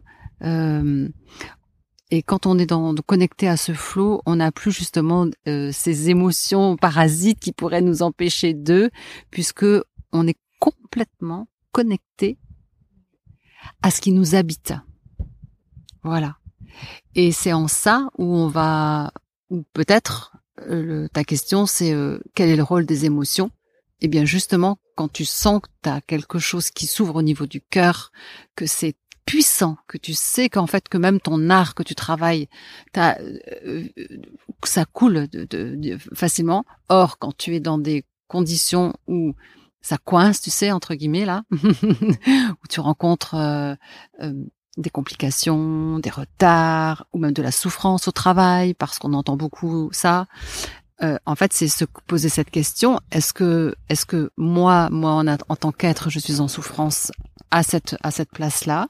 Et 2.09 2.23
quand 2.23 2.45
on 2.45 2.57
est 2.57 2.65
dans, 2.65 2.95
connecté 2.95 3.47
à 3.47 3.57
ce 3.57 3.73
flot, 3.73 4.21
on 4.25 4.37
n'a 4.37 4.51
plus 4.51 4.71
justement 4.71 5.27
euh, 5.47 5.71
ces 5.73 6.09
émotions 6.09 6.77
parasites 6.77 7.39
qui 7.39 7.51
pourraient 7.51 7.81
nous 7.81 8.01
empêcher 8.01 8.53
d'eux, 8.53 8.89
puisque 9.29 9.65
on 10.13 10.27
est 10.27 10.37
complètement 10.59 11.47
connecté 11.71 12.37
à 13.81 13.91
ce 13.91 13.99
qui 13.99 14.13
nous 14.13 14.35
habite. 14.35 14.73
Voilà. 16.03 16.37
Et 17.15 17.31
c'est 17.31 17.53
en 17.53 17.67
ça 17.67 18.07
où 18.17 18.23
on 18.23 18.47
va, 18.47 19.11
ou 19.49 19.63
peut-être, 19.73 20.37
euh, 20.61 21.07
ta 21.09 21.25
question, 21.25 21.65
c'est 21.65 21.91
euh, 21.93 22.19
quel 22.35 22.49
est 22.49 22.55
le 22.55 22.63
rôle 22.63 22.85
des 22.85 23.05
émotions? 23.05 23.51
Eh 23.99 24.07
bien, 24.07 24.23
justement, 24.23 24.77
quand 24.95 25.11
tu 25.11 25.25
sens 25.25 25.61
que 25.61 25.67
tu 25.83 25.89
as 25.89 26.01
quelque 26.01 26.39
chose 26.39 26.69
qui 26.69 26.87
s'ouvre 26.87 27.15
au 27.17 27.21
niveau 27.21 27.47
du 27.47 27.61
cœur, 27.61 28.11
que 28.55 28.65
c'est 28.65 28.95
puissant, 29.27 29.77
que 29.87 29.97
tu 29.97 30.13
sais 30.13 30.47
qu'en 30.47 30.67
fait 30.67 30.87
que 30.87 30.97
même 30.97 31.19
ton 31.19 31.49
art 31.49 31.75
que 31.75 31.83
tu 31.83 31.95
travailles, 31.95 32.47
as, 32.95 33.19
euh, 33.19 33.83
ça 34.63 34.85
coule 34.85 35.27
de, 35.27 35.97
facilement. 36.15 36.63
Or, 36.87 37.19
quand 37.19 37.35
tu 37.37 37.53
es 37.53 37.59
dans 37.59 37.77
des 37.77 38.05
conditions 38.29 38.93
où 39.07 39.35
ça 39.81 39.97
coince, 39.97 40.39
tu 40.41 40.49
sais, 40.49 40.71
entre 40.71 40.95
guillemets 40.95 41.25
là, 41.25 41.43
où 41.51 42.67
tu 42.69 42.79
rencontres 42.79 43.35
euh, 43.35 43.75
euh, 44.21 44.33
des 44.77 44.89
complications, 44.89 45.99
des 45.99 46.09
retards, 46.09 47.05
ou 47.11 47.19
même 47.19 47.33
de 47.33 47.43
la 47.43 47.51
souffrance 47.51 48.07
au 48.07 48.11
travail, 48.11 48.73
parce 48.73 48.97
qu'on 48.97 49.13
entend 49.13 49.35
beaucoup 49.35 49.89
ça. 49.91 50.27
en 51.01 51.35
fait, 51.35 51.51
c'est 51.51 51.67
se 51.67 51.83
poser 52.07 52.29
cette 52.29 52.49
question 52.49 52.99
est-ce 53.11 53.33
que, 53.33 53.75
est-ce 53.89 54.05
que 54.05 54.31
moi, 54.37 54.89
moi, 54.89 55.11
en, 55.11 55.27
en 55.27 55.55
tant 55.57 55.73
qu'être, 55.73 56.09
je 56.09 56.19
suis 56.19 56.39
en 56.39 56.47
souffrance 56.47 57.11
à 57.51 57.61
cette 57.61 57.97
à 58.03 58.11
cette 58.11 58.31
place-là? 58.31 58.87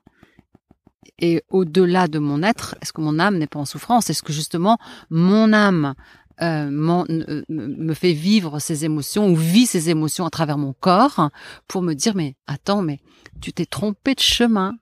Et 1.20 1.44
au-delà 1.50 2.08
de 2.08 2.20
mon 2.20 2.44
être, 2.44 2.76
est-ce 2.82 2.94
que 2.94 3.02
mon 3.02 3.20
âme 3.20 3.38
n'est 3.38 3.48
pas 3.48 3.60
en 3.60 3.66
souffrance? 3.66 4.10
Est-ce 4.10 4.24
que 4.24 4.34
justement 4.34 4.78
mon 5.10 5.54
âme 5.54 5.94
euh, 6.42 6.70
me 6.70 7.94
fait 7.96 8.14
vivre 8.14 8.60
ces 8.60 8.86
émotions 8.86 9.28
ou 9.28 9.36
vit 9.36 9.66
ces 9.66 9.90
émotions 9.90 10.26
à 10.26 10.30
travers 10.30 10.60
mon 10.60 10.74
corps 10.74 11.32
pour 11.68 11.82
me 11.82 11.96
dire 11.96 12.16
mais 12.16 12.36
attends 12.46 12.84
mais 12.84 13.00
tu 13.42 13.54
t'es 13.54 13.66
trompé 13.66 14.14
de 14.14 14.20
chemin. 14.20 14.76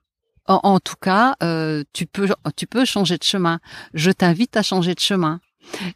En, 0.48 0.78
tout 0.78 0.94
cas, 1.00 1.34
euh, 1.42 1.82
tu 1.92 2.06
peux 2.06 2.28
tu 2.54 2.68
peux 2.68 2.84
changer 2.84 3.18
de 3.18 3.24
chemin. 3.24 3.58
Je 3.94 4.12
t'invite 4.12 4.56
à 4.56 4.62
changer 4.62 4.94
de 4.94 5.00
chemin. 5.00 5.40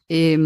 Et 0.09 0.37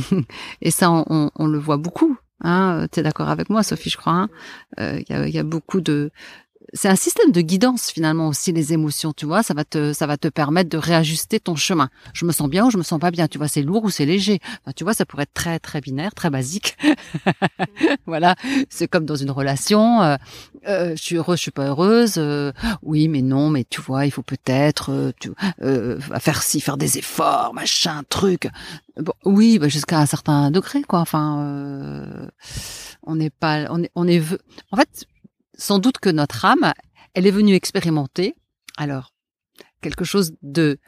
et 0.62 0.70
ça 0.70 0.90
on, 0.90 1.30
on, 1.34 1.46
le 1.46 1.58
voit 1.58 1.76
beaucoup. 1.76 2.16
Hein, 2.44 2.86
tu 2.90 3.02
d'accord 3.02 3.28
avec 3.28 3.50
moi, 3.50 3.62
Sophie, 3.62 3.90
je 3.90 3.96
crois. 3.96 4.12
Hein? 4.12 4.28
Euh, 4.80 5.00
il 5.08 5.34
y, 5.34 5.38
a, 5.38 5.44
beaucoup 5.44 5.80
de, 5.80 6.10
c'est 6.74 6.88
un 6.88 6.96
système 6.96 7.32
de 7.32 7.40
guidance 7.42 7.90
finalement 7.90 8.28
aussi 8.28 8.50
les 8.52 8.72
émotions, 8.72 9.12
tu 9.12 9.26
vois, 9.26 9.42
ça 9.42 9.52
va 9.52 9.64
te 9.64 9.92
ça 9.92 10.06
va 10.06 10.16
te 10.16 10.28
permettre 10.28 10.70
de 10.70 10.78
réajuster 10.78 11.38
ton 11.38 11.54
chemin. 11.54 11.90
Je 12.14 12.24
me 12.24 12.32
sens 12.32 12.48
bien 12.48 12.66
ou 12.66 12.70
je 12.70 12.78
me 12.78 12.82
sens 12.82 12.98
pas 12.98 13.10
bien, 13.10 13.28
tu 13.28 13.36
vois, 13.36 13.48
c'est 13.48 13.62
lourd 13.62 13.84
ou 13.84 13.90
c'est 13.90 14.06
léger. 14.06 14.40
tu 14.74 14.84
vois, 14.84 14.94
ça 14.94 15.04
pourrait 15.04 15.24
être 15.24 15.34
très 15.34 15.58
très 15.58 15.80
binaire, 15.82 16.14
très 16.14 16.30
basique. 16.30 16.78
voilà, 18.06 18.36
c'est 18.70 18.88
comme 18.88 19.04
dans 19.04 19.16
une 19.16 19.30
relation, 19.30 20.02
euh, 20.02 20.16
euh, 20.66 20.96
je 20.96 21.02
suis 21.02 21.16
heureuse, 21.16 21.36
je 21.38 21.42
suis 21.42 21.50
pas 21.50 21.66
heureuse. 21.66 22.14
Euh, 22.16 22.52
oui, 22.82 23.08
mais 23.08 23.22
non, 23.22 23.50
mais 23.50 23.64
tu 23.68 23.82
vois, 23.82 24.06
il 24.06 24.10
faut 24.10 24.22
peut-être 24.22 25.12
tu 25.20 25.30
faire 26.20 26.42
ci, 26.42 26.60
faire 26.60 26.78
des 26.78 26.96
efforts, 26.96 27.52
machin, 27.52 28.02
truc. 28.08 28.48
Bon, 28.96 29.12
oui, 29.24 29.58
bah, 29.58 29.68
jusqu'à 29.68 29.98
un 29.98 30.06
certain 30.06 30.50
degré 30.50 30.82
quoi. 30.82 31.00
Enfin 31.00 32.30
on 33.04 33.16
n'est 33.16 33.30
pas 33.30 33.66
on 33.70 33.82
est 33.82 33.90
on 33.94 34.06
est 34.06 34.22
en 34.70 34.76
fait 34.76 35.06
sans 35.62 35.78
doute 35.78 35.98
que 35.98 36.10
notre 36.10 36.44
âme, 36.44 36.72
elle 37.14 37.26
est 37.26 37.30
venue 37.30 37.54
expérimenter, 37.54 38.34
alors, 38.76 39.12
quelque 39.80 40.04
chose 40.04 40.34
de, 40.42 40.78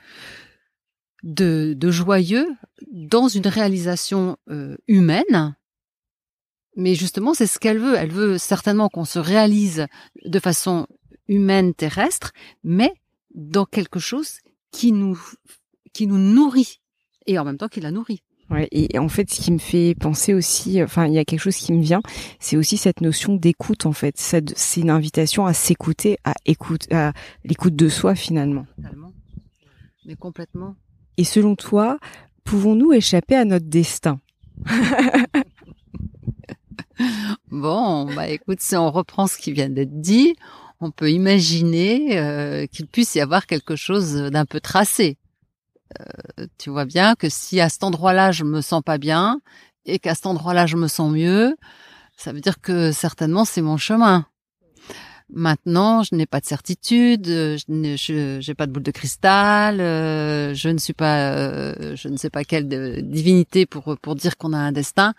de, 1.22 1.90
joyeux 1.90 2.48
dans 2.90 3.28
une 3.28 3.46
réalisation 3.46 4.36
euh, 4.50 4.76
humaine, 4.88 5.56
mais 6.76 6.96
justement, 6.96 7.34
c'est 7.34 7.46
ce 7.46 7.60
qu'elle 7.60 7.78
veut. 7.78 7.94
Elle 7.94 8.10
veut 8.10 8.36
certainement 8.36 8.88
qu'on 8.88 9.04
se 9.04 9.20
réalise 9.20 9.86
de 10.24 10.38
façon 10.40 10.88
humaine, 11.28 11.72
terrestre, 11.72 12.32
mais 12.64 12.92
dans 13.32 13.66
quelque 13.66 14.00
chose 14.00 14.40
qui 14.72 14.90
nous, 14.90 15.20
qui 15.92 16.08
nous 16.08 16.18
nourrit 16.18 16.80
et 17.26 17.38
en 17.38 17.44
même 17.44 17.58
temps 17.58 17.68
qui 17.68 17.80
la 17.80 17.92
nourrit. 17.92 18.22
Ouais, 18.50 18.68
et 18.72 18.98
en 18.98 19.08
fait, 19.08 19.32
ce 19.32 19.40
qui 19.40 19.52
me 19.52 19.58
fait 19.58 19.94
penser 19.94 20.34
aussi, 20.34 20.82
enfin, 20.82 21.06
il 21.06 21.14
y 21.14 21.18
a 21.18 21.24
quelque 21.24 21.40
chose 21.40 21.56
qui 21.56 21.72
me 21.72 21.82
vient, 21.82 22.02
c'est 22.40 22.56
aussi 22.56 22.76
cette 22.76 23.00
notion 23.00 23.34
d'écoute. 23.36 23.86
En 23.86 23.92
fait, 23.92 24.14
c'est 24.16 24.80
une 24.80 24.90
invitation 24.90 25.46
à 25.46 25.54
s'écouter, 25.54 26.18
à 26.24 26.34
écoute, 26.44 26.92
à 26.92 27.12
l'écoute 27.44 27.74
de 27.74 27.88
soi 27.88 28.14
finalement. 28.14 28.66
Totalement. 28.76 29.12
Mais 30.06 30.14
complètement. 30.14 30.76
Et 31.16 31.24
selon 31.24 31.56
toi, 31.56 31.98
pouvons-nous 32.44 32.92
échapper 32.92 33.34
à 33.34 33.44
notre 33.44 33.66
destin? 33.66 34.20
Bon, 37.50 38.12
bah 38.14 38.28
écoute, 38.28 38.60
si 38.60 38.76
on 38.76 38.90
reprend 38.90 39.26
ce 39.26 39.36
qui 39.38 39.52
vient 39.52 39.68
d'être 39.68 40.00
dit, 40.00 40.34
on 40.80 40.90
peut 40.90 41.10
imaginer 41.10 42.18
euh, 42.18 42.66
qu'il 42.66 42.86
puisse 42.86 43.14
y 43.14 43.20
avoir 43.20 43.46
quelque 43.46 43.76
chose 43.76 44.14
d'un 44.14 44.44
peu 44.44 44.60
tracé. 44.60 45.16
Euh, 46.00 46.46
tu 46.58 46.70
vois 46.70 46.86
bien 46.86 47.14
que 47.14 47.28
si 47.28 47.60
à 47.60 47.68
cet 47.68 47.84
endroit-là 47.84 48.32
je 48.32 48.44
me 48.44 48.60
sens 48.60 48.82
pas 48.82 48.98
bien 48.98 49.40
et 49.84 49.98
qu'à 49.98 50.14
cet 50.14 50.26
endroit-là 50.26 50.66
je 50.66 50.76
me 50.76 50.88
sens 50.88 51.12
mieux, 51.12 51.56
ça 52.16 52.32
veut 52.32 52.40
dire 52.40 52.60
que 52.60 52.92
certainement 52.92 53.44
c'est 53.44 53.62
mon 53.62 53.76
chemin. 53.76 54.26
Maintenant, 55.30 56.02
je 56.02 56.14
n'ai 56.14 56.26
pas 56.26 56.40
de 56.40 56.44
certitude, 56.44 57.26
je 57.26 58.46
n'ai 58.46 58.54
pas 58.54 58.66
de 58.66 58.72
boule 58.72 58.82
de 58.82 58.90
cristal, 58.90 59.80
euh, 59.80 60.54
je 60.54 60.68
ne 60.68 60.78
suis 60.78 60.92
pas, 60.92 61.32
euh, 61.32 61.96
je 61.96 62.08
ne 62.08 62.16
sais 62.16 62.28
pas 62.30 62.44
quelle 62.44 62.68
divinité 63.08 63.64
pour 63.64 63.96
pour 64.00 64.14
dire 64.14 64.36
qu'on 64.36 64.52
a 64.52 64.58
un 64.58 64.72
destin, 64.72 65.14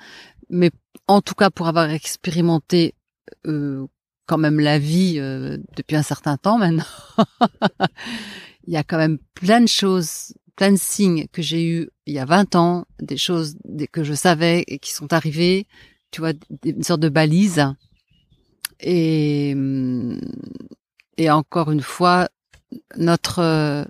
mais 0.49 0.71
en 1.07 1.21
tout 1.21 1.33
cas 1.33 1.49
pour 1.49 1.67
avoir 1.67 1.89
expérimenté 1.89 2.95
quand 3.43 4.37
même 4.37 4.59
la 4.59 4.79
vie 4.79 5.15
depuis 5.15 5.95
un 5.95 6.03
certain 6.03 6.37
temps 6.37 6.57
maintenant, 6.57 6.85
il 8.67 8.73
y 8.73 8.77
a 8.77 8.83
quand 8.83 8.97
même 8.97 9.17
plein 9.33 9.61
de 9.61 9.67
choses 9.67 10.33
plein 10.55 10.71
de 10.71 10.77
signes 10.77 11.27
que 11.31 11.41
j'ai 11.41 11.65
eu 11.65 11.89
il 12.05 12.13
y 12.13 12.19
a 12.19 12.25
20 12.25 12.55
ans, 12.55 12.85
des 13.01 13.17
choses 13.17 13.57
que 13.91 14.03
je 14.03 14.13
savais 14.13 14.63
et 14.67 14.79
qui 14.79 14.93
sont 14.93 15.13
arrivées, 15.13 15.67
tu 16.11 16.21
vois, 16.21 16.33
une 16.63 16.83
sorte 16.83 17.01
de 17.01 17.09
balise. 17.09 17.65
Et, 18.79 19.55
et 21.17 21.29
encore 21.29 21.71
une 21.71 21.81
fois, 21.81 22.29
notre, 22.97 23.85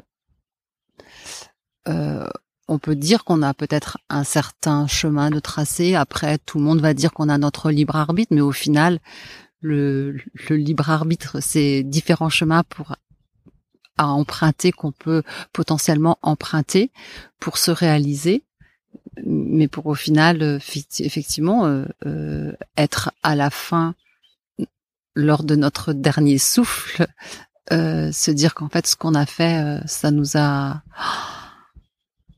euh, 1.87 2.27
on 2.67 2.79
peut 2.79 2.95
dire 2.95 3.23
qu'on 3.23 3.41
a 3.41 3.53
peut-être 3.53 3.97
un 4.09 4.23
certain 4.23 4.87
chemin 4.87 5.29
de 5.29 5.39
tracé. 5.39 5.95
Après, 5.95 6.37
tout 6.37 6.57
le 6.57 6.63
monde 6.63 6.81
va 6.81 6.93
dire 6.93 7.13
qu'on 7.13 7.29
a 7.29 7.37
notre 7.37 7.71
libre 7.71 7.95
arbitre, 7.95 8.33
mais 8.33 8.41
au 8.41 8.51
final, 8.51 8.99
le, 9.61 10.17
le 10.49 10.55
libre 10.55 10.89
arbitre, 10.89 11.39
c'est 11.41 11.83
différents 11.83 12.29
chemins 12.29 12.63
pour 12.63 12.95
à 13.97 14.07
emprunter 14.07 14.71
qu'on 14.71 14.91
peut 14.91 15.23
potentiellement 15.53 16.17
emprunter 16.21 16.91
pour 17.39 17.57
se 17.57 17.71
réaliser 17.71 18.43
mais 19.23 19.67
pour 19.67 19.85
au 19.87 19.95
final 19.95 20.41
euh, 20.41 20.59
effectivement 20.99 21.65
euh, 21.65 21.85
euh, 22.05 22.53
être 22.77 23.11
à 23.23 23.35
la 23.35 23.49
fin 23.49 23.95
lors 25.15 25.43
de 25.43 25.55
notre 25.55 25.93
dernier 25.93 26.37
souffle 26.37 27.07
se 27.71 28.29
dire 28.29 28.53
qu'en 28.53 28.69
fait 28.69 28.85
ce 28.85 28.95
qu'on 28.95 29.15
a 29.15 29.25
fait 29.25 29.79
ça 29.87 30.11
nous 30.11 30.37
a 30.37 30.83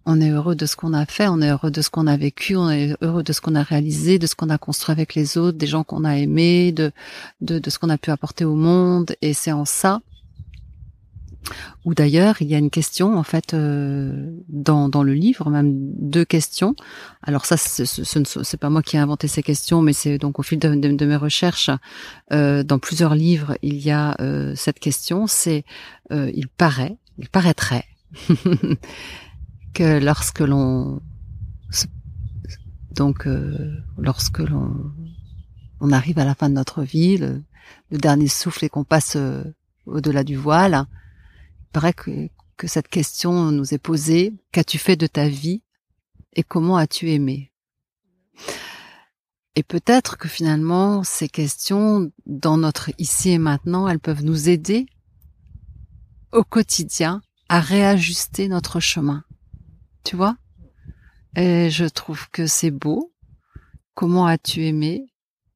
on 0.06 0.22
est 0.22 0.30
heureux 0.30 0.56
de 0.56 0.66
ce 0.66 0.78
qu'on 0.78 0.94
a 0.94 1.06
fait, 1.06 1.28
on 1.28 1.42
est 1.42 1.50
heureux 1.50 1.70
de 1.70 1.82
ce 1.82 1.90
qu'on 1.90 2.08
a 2.08 2.16
vécu, 2.16 2.56
on 2.56 2.70
est 2.70 2.96
heureux 3.02 3.24
de 3.24 3.34
ce 3.34 3.42
qu'on 3.42 3.56
a 3.56 3.64
réalisé, 3.64 4.20
de 4.20 4.26
ce 4.26 4.36
qu'on 4.36 4.50
a 4.50 4.58
construit 4.58 4.94
avec 4.94 5.16
les 5.16 5.38
autres, 5.38 5.58
des 5.58 5.68
gens 5.68 5.84
qu'on 5.84 6.06
a 6.06 6.16
aimés, 6.16 6.72
de, 6.72 6.94
de, 7.42 7.60
de 7.60 7.70
ce 7.70 7.78
qu'on 7.78 7.90
a 7.90 7.98
pu 7.98 8.10
apporter 8.10 8.46
au 8.46 8.56
monde. 8.56 9.18
Et 9.22 9.34
c'est 9.34 9.52
en 9.52 9.66
ça 9.66 10.00
ou 11.86 11.94
d'ailleurs, 11.94 12.42
il 12.42 12.48
y 12.48 12.56
a 12.56 12.58
une 12.58 12.70
question 12.70 13.18
en 13.18 13.24
fait 13.24 13.54
euh, 13.54 14.32
dans, 14.50 14.90
dans 14.90 15.04
le 15.04 15.14
livre, 15.14 15.50
même 15.50 15.74
deux 15.74 16.26
questions. 16.26 16.76
Alors 17.22 17.46
ça, 17.46 17.58
ce 17.58 18.20
n'est 18.20 18.58
pas 18.60 18.70
moi 18.70 18.82
qui 18.82 18.98
ai 18.98 19.00
inventé 19.00 19.28
ces 19.28 19.44
questions, 19.44 19.82
mais 19.82 19.94
c'est 19.94 20.18
donc 20.18 20.40
au 20.40 20.44
fil 20.44 20.60
de, 20.60 21.06
mes 21.06 21.16
recherches 21.16 21.70
euh, 22.32 22.64
dans 22.64 22.80
plusieurs 22.80 23.16
livres, 23.16 23.58
il 23.62 23.78
y 23.78 23.92
a 23.92 24.16
euh, 24.20 24.54
cette 24.56 24.80
question. 24.80 25.28
C'est 25.28 25.64
il 26.12 26.48
paraît, 26.48 26.98
il 27.18 27.30
paraîtrait 27.30 27.86
que 29.74 30.00
lorsque 30.00 30.40
l'on 30.40 31.02
donc 32.96 33.28
lorsque 33.98 34.40
l'on 34.40 34.74
on 35.80 35.92
arrive 35.92 36.18
à 36.18 36.26
la 36.26 36.34
fin 36.34 36.50
de 36.50 36.56
notre 36.56 36.82
vie, 36.82 37.18
le, 37.18 37.44
le 37.92 37.98
dernier 37.98 38.28
souffle 38.28 38.66
et 38.66 38.70
qu'on 38.70 38.84
passe 38.84 39.18
au-delà 39.86 40.24
du 40.24 40.36
voile, 40.36 40.88
paraît 41.72 41.94
que, 41.94 42.30
que 42.58 42.68
cette 42.68 42.88
question 42.88 43.52
nous 43.52 43.74
est 43.74 43.80
posée. 43.80 44.34
Qu'as-tu 44.52 44.78
fait 44.78 44.96
de 44.96 45.08
ta 45.08 45.28
vie 45.28 45.64
et 46.34 46.44
comment 46.44 46.78
as-tu 46.78 47.10
aimé? 47.12 47.52
Et 49.56 49.64
peut-être 49.64 50.18
que 50.18 50.28
finalement, 50.28 51.04
ces 51.04 51.28
questions, 51.30 52.12
dans 52.28 52.58
notre 52.58 52.92
ici 53.00 53.32
et 53.32 53.40
maintenant, 53.40 53.88
elles 53.88 54.00
peuvent 54.00 54.24
nous 54.24 54.50
aider 54.50 54.86
au 56.32 56.44
quotidien 56.44 57.22
à 57.50 57.60
réajuster 57.60 58.50
notre 58.50 58.80
chemin. 58.80 59.24
Tu 60.04 60.16
vois? 60.16 60.38
Et 61.36 61.70
je 61.72 61.86
trouve 61.86 62.30
que 62.30 62.46
c'est 62.46 62.72
beau. 62.72 63.14
Comment 63.96 64.28
as-tu 64.28 64.66
aimé? 64.66 65.08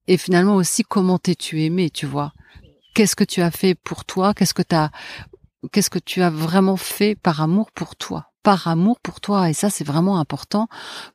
Et 0.08 0.18
finalement 0.18 0.56
aussi, 0.56 0.84
comment 0.84 1.20
t'es-tu 1.20 1.62
aimé, 1.62 1.92
tu 1.92 2.08
vois? 2.08 2.34
Qu'est-ce 2.96 3.16
que 3.16 3.24
tu 3.24 3.42
as 3.42 3.52
fait 3.52 3.76
pour 3.76 4.04
toi? 4.04 4.34
Qu'est-ce 4.34 4.56
que 4.56 4.64
tu 4.64 4.76
as 4.76 4.92
qu'est-ce 5.72 5.90
que 5.90 6.00
tu 6.00 6.22
as 6.22 6.30
vraiment 6.30 6.78
fait 6.78 7.16
par 7.16 7.42
amour 7.42 7.72
pour 7.72 7.96
toi 7.96 8.32
par 8.44 8.68
amour 8.68 9.00
pour 9.00 9.22
toi. 9.22 9.50
Et 9.50 9.54
ça 9.54 9.70
c'est 9.70 9.84
vraiment 9.84 10.20
important 10.20 10.68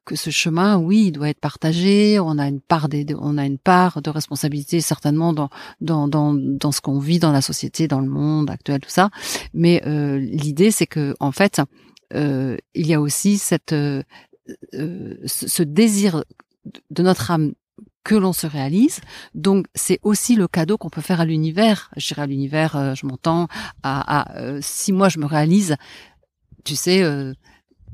que 0.05 0.17
ce 0.17 0.31
chemin 0.31 0.79
oui 0.79 1.07
il 1.07 1.12
doit 1.12 1.29
être 1.29 1.41
partagé. 1.41 2.19
On 2.21 2.38
a 2.38 2.47
une 2.47 2.61
part 2.61 2.88
des, 2.88 3.07
on 3.19 3.38
a 3.38 3.45
une 3.45 3.59
part 3.59 4.03
de 4.03 4.11
responsabilité 4.11 4.81
certainement 4.81 5.33
dans 5.33 5.50
dans 5.81 6.09
dans, 6.09 6.35
dans 6.35 6.73
ce 6.73 6.81
qu'on 6.81 6.99
vit 6.99 7.19
dans 7.19 7.33
la 7.33 7.43
société 7.43 7.88
dans 7.88 8.00
le 8.00 8.09
monde 8.09 8.50
actuel 8.50 8.81
tout 8.81 8.91
ça. 8.91 9.11
Mais 9.55 9.83
euh, 9.87 10.19
l'idée 10.19 10.71
c'est 10.71 10.87
que 10.87 11.15
en 11.21 11.33
fait 11.33 11.61
euh, 12.15 12.56
il 12.75 12.87
y 12.87 12.95
a 12.95 13.00
aussi 13.00 13.39
cette 13.39 13.73
euh, 13.73 14.02
ce 14.73 15.63
désir 15.63 16.25
de 16.91 17.02
notre 17.02 17.30
âme 17.30 17.52
que 18.06 18.14
l'on 18.14 18.32
se 18.32 18.47
réalise. 18.47 19.00
Donc 19.34 19.66
c'est 19.75 19.99
aussi 20.04 20.36
le 20.36 20.47
cadeau 20.47 20.78
qu'on 20.78 20.90
peut 20.90 21.00
faire 21.00 21.21
à 21.21 21.25
l'univers. 21.25 21.90
Je 21.97 22.06
dirais 22.06 22.23
à 22.23 22.26
l'univers, 22.26 22.76
euh, 22.76 22.95
je 22.95 23.04
m'entends, 23.04 23.49
à, 23.82 24.38
euh, 24.38 24.60
si 24.62 24.92
moi 24.92 25.08
je 25.08 25.19
me 25.19 25.26
réalise, 25.26 25.75
tu 26.64 26.76
sais, 26.76 27.02
euh, 27.02 27.34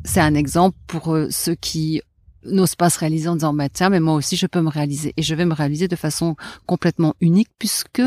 c'est 0.05 0.21
un 0.21 0.35
exemple 0.35 0.77
pour 0.87 1.17
ceux 1.31 1.55
qui 1.55 2.03
n'osent 2.45 2.75
pas 2.75 2.91
se 2.91 2.99
réaliser 2.99 3.29
en 3.29 3.37
disant 3.37 3.55
bah 3.55 3.69
tiens 3.69 3.89
mais 3.89 4.01
moi 4.01 4.15
aussi 4.15 4.35
je 4.37 4.49
peux 4.49 4.61
me 4.61 4.69
réaliser 4.69 5.15
et 5.17 5.23
je 5.23 5.35
vais 5.37 5.45
me 5.45 5.55
réaliser 5.55 5.87
de 5.87 5.95
façon 5.95 6.35
complètement 6.67 7.15
unique 7.21 7.51
puisque 7.57 8.03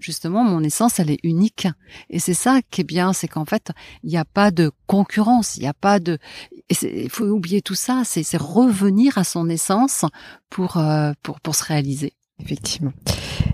justement, 0.00 0.44
mon 0.44 0.62
essence, 0.62 0.98
elle 0.98 1.10
est 1.10 1.20
unique. 1.22 1.68
Et 2.08 2.18
c'est 2.18 2.34
ça 2.34 2.60
qui 2.70 2.80
est 2.80 2.84
bien, 2.84 3.12
c'est 3.12 3.28
qu'en 3.28 3.44
fait, 3.44 3.70
il 4.02 4.10
n'y 4.10 4.16
a 4.16 4.24
pas 4.24 4.50
de 4.50 4.70
concurrence, 4.86 5.56
il 5.56 5.60
n'y 5.60 5.68
a 5.68 5.74
pas 5.74 6.00
de... 6.00 6.18
Il 6.82 7.10
faut 7.10 7.24
oublier 7.24 7.62
tout 7.62 7.74
ça, 7.74 8.02
c'est 8.04 8.36
revenir 8.36 9.18
à 9.18 9.24
son 9.24 9.48
essence 9.48 10.04
pour, 10.50 10.76
euh, 10.76 11.12
pour, 11.22 11.40
pour 11.40 11.54
se 11.54 11.64
réaliser. 11.64 12.12
Effectivement. 12.42 12.92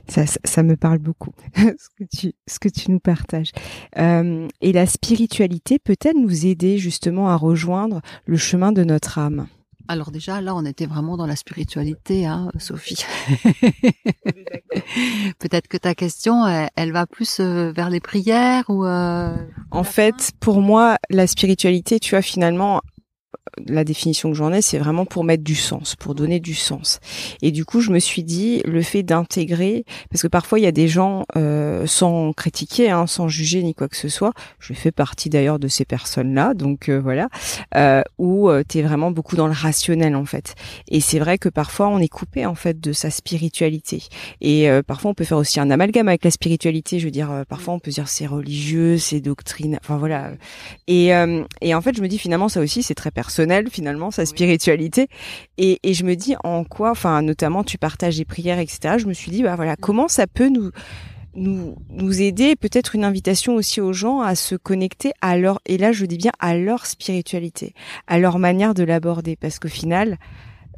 Ça, 0.08 0.24
ça, 0.26 0.62
me 0.62 0.76
parle 0.76 0.98
beaucoup, 0.98 1.32
ce, 1.56 1.88
que 1.98 2.04
tu, 2.16 2.32
ce 2.46 2.58
que 2.60 2.68
tu 2.68 2.90
nous 2.92 3.00
partages. 3.00 3.50
Euh, 3.98 4.46
et 4.60 4.72
la 4.72 4.86
spiritualité 4.86 5.80
peut-elle 5.80 6.20
nous 6.20 6.46
aider 6.46 6.78
justement 6.78 7.28
à 7.28 7.36
rejoindre 7.36 8.00
le 8.26 8.36
chemin 8.36 8.70
de 8.70 8.84
notre 8.84 9.18
âme? 9.18 9.48
Alors 9.88 10.10
déjà, 10.10 10.40
là, 10.40 10.54
on 10.54 10.64
était 10.64 10.86
vraiment 10.86 11.16
dans 11.16 11.26
la 11.26 11.36
spiritualité, 11.36 12.26
hein, 12.26 12.50
Sophie. 12.58 13.04
Peut-être 15.38 15.68
que 15.68 15.76
ta 15.76 15.94
question, 15.94 16.44
elle, 16.74 16.92
va 16.92 17.06
plus 17.06 17.38
euh, 17.38 17.70
vers 17.70 17.88
les 17.88 18.00
prières 18.00 18.64
ou. 18.68 18.84
Euh, 18.84 19.36
en 19.70 19.84
fait, 19.84 20.32
pour 20.40 20.60
moi, 20.60 20.96
la 21.08 21.26
spiritualité, 21.28 22.00
tu 22.00 22.10
vois, 22.10 22.22
finalement, 22.22 22.82
la 23.66 23.84
définition 23.84 24.30
que 24.30 24.36
j'en 24.36 24.52
ai, 24.52 24.62
c'est 24.62 24.78
vraiment 24.78 25.06
pour 25.06 25.24
mettre 25.24 25.44
du 25.44 25.54
sens, 25.54 25.96
pour 25.96 26.14
donner 26.14 26.40
du 26.40 26.54
sens. 26.54 27.00
Et 27.42 27.50
du 27.50 27.64
coup, 27.64 27.80
je 27.80 27.90
me 27.90 27.98
suis 27.98 28.22
dit, 28.22 28.62
le 28.64 28.82
fait 28.82 29.02
d'intégrer, 29.02 29.84
parce 30.10 30.22
que 30.22 30.28
parfois 30.28 30.58
il 30.58 30.62
y 30.62 30.66
a 30.66 30.72
des 30.72 30.88
gens 30.88 31.24
euh, 31.36 31.86
sans 31.86 32.32
critiquer, 32.32 32.90
hein, 32.90 33.06
sans 33.06 33.28
juger 33.28 33.62
ni 33.62 33.74
quoi 33.74 33.88
que 33.88 33.96
ce 33.96 34.08
soit. 34.08 34.32
Je 34.58 34.74
fais 34.74 34.92
partie 34.92 35.30
d'ailleurs 35.30 35.58
de 35.58 35.68
ces 35.68 35.84
personnes-là, 35.84 36.54
donc 36.54 36.88
euh, 36.88 37.00
voilà, 37.00 37.28
euh, 37.74 38.02
où 38.18 38.48
euh, 38.48 38.62
tu 38.68 38.78
es 38.78 38.82
vraiment 38.82 39.10
beaucoup 39.10 39.36
dans 39.36 39.46
le 39.46 39.52
rationnel 39.52 40.16
en 40.16 40.24
fait. 40.24 40.54
Et 40.88 41.00
c'est 41.00 41.18
vrai 41.18 41.38
que 41.38 41.48
parfois 41.48 41.88
on 41.88 41.98
est 41.98 42.08
coupé 42.08 42.46
en 42.46 42.54
fait 42.54 42.80
de 42.80 42.92
sa 42.92 43.10
spiritualité. 43.10 44.02
Et 44.40 44.68
parfois 44.86 45.10
on 45.10 45.14
peut 45.14 45.24
faire 45.24 45.38
aussi 45.38 45.60
un 45.60 45.70
amalgame 45.70 46.08
avec 46.08 46.24
la 46.24 46.30
spiritualité. 46.30 46.98
Je 46.98 47.04
veux 47.04 47.10
dire, 47.10 47.44
parfois 47.48 47.74
on 47.74 47.78
peut 47.78 47.90
dire 47.90 48.08
c'est 48.08 48.26
religieux, 48.26 48.98
c'est 48.98 49.20
doctrine, 49.20 49.78
enfin 49.82 49.96
voilà. 49.96 50.32
Et, 50.86 51.10
et 51.60 51.74
en 51.74 51.80
fait, 51.80 51.96
je 51.96 52.02
me 52.02 52.08
dis 52.08 52.18
finalement 52.18 52.48
ça 52.48 52.60
aussi 52.60 52.82
c'est 52.82 52.94
très 52.94 53.10
personnel 53.10 53.45
finalement, 53.70 54.10
sa 54.10 54.26
spiritualité. 54.26 55.08
Et, 55.58 55.78
je 55.84 56.04
me 56.04 56.14
dis 56.14 56.34
en 56.44 56.64
quoi, 56.64 56.90
enfin 56.90 57.22
notamment 57.22 57.64
tu 57.64 57.78
partages 57.78 58.18
les 58.18 58.24
prières, 58.24 58.58
etc. 58.58 58.96
Je 58.98 59.06
me 59.06 59.14
suis 59.14 59.30
dit 59.30 59.42
bah 59.42 59.56
voilà 59.56 59.76
comment 59.76 60.08
ça 60.08 60.26
peut 60.26 60.48
nous 60.48 60.70
nous, 61.34 61.76
nous 61.90 62.22
aider, 62.22 62.56
peut-être 62.56 62.94
une 62.94 63.04
invitation 63.04 63.56
aussi 63.56 63.80
aux 63.80 63.92
gens 63.92 64.20
à 64.20 64.34
se 64.34 64.54
connecter 64.54 65.12
à 65.20 65.36
leur, 65.36 65.60
et 65.66 65.76
là 65.76 65.92
je 65.92 66.06
dis 66.06 66.16
bien 66.16 66.32
à 66.38 66.56
leur 66.56 66.86
spiritualité, 66.86 67.74
à 68.06 68.18
leur 68.18 68.38
manière 68.38 68.72
de 68.72 68.82
l'aborder, 68.84 69.36
parce 69.36 69.58
qu'au 69.58 69.68
final, 69.68 70.16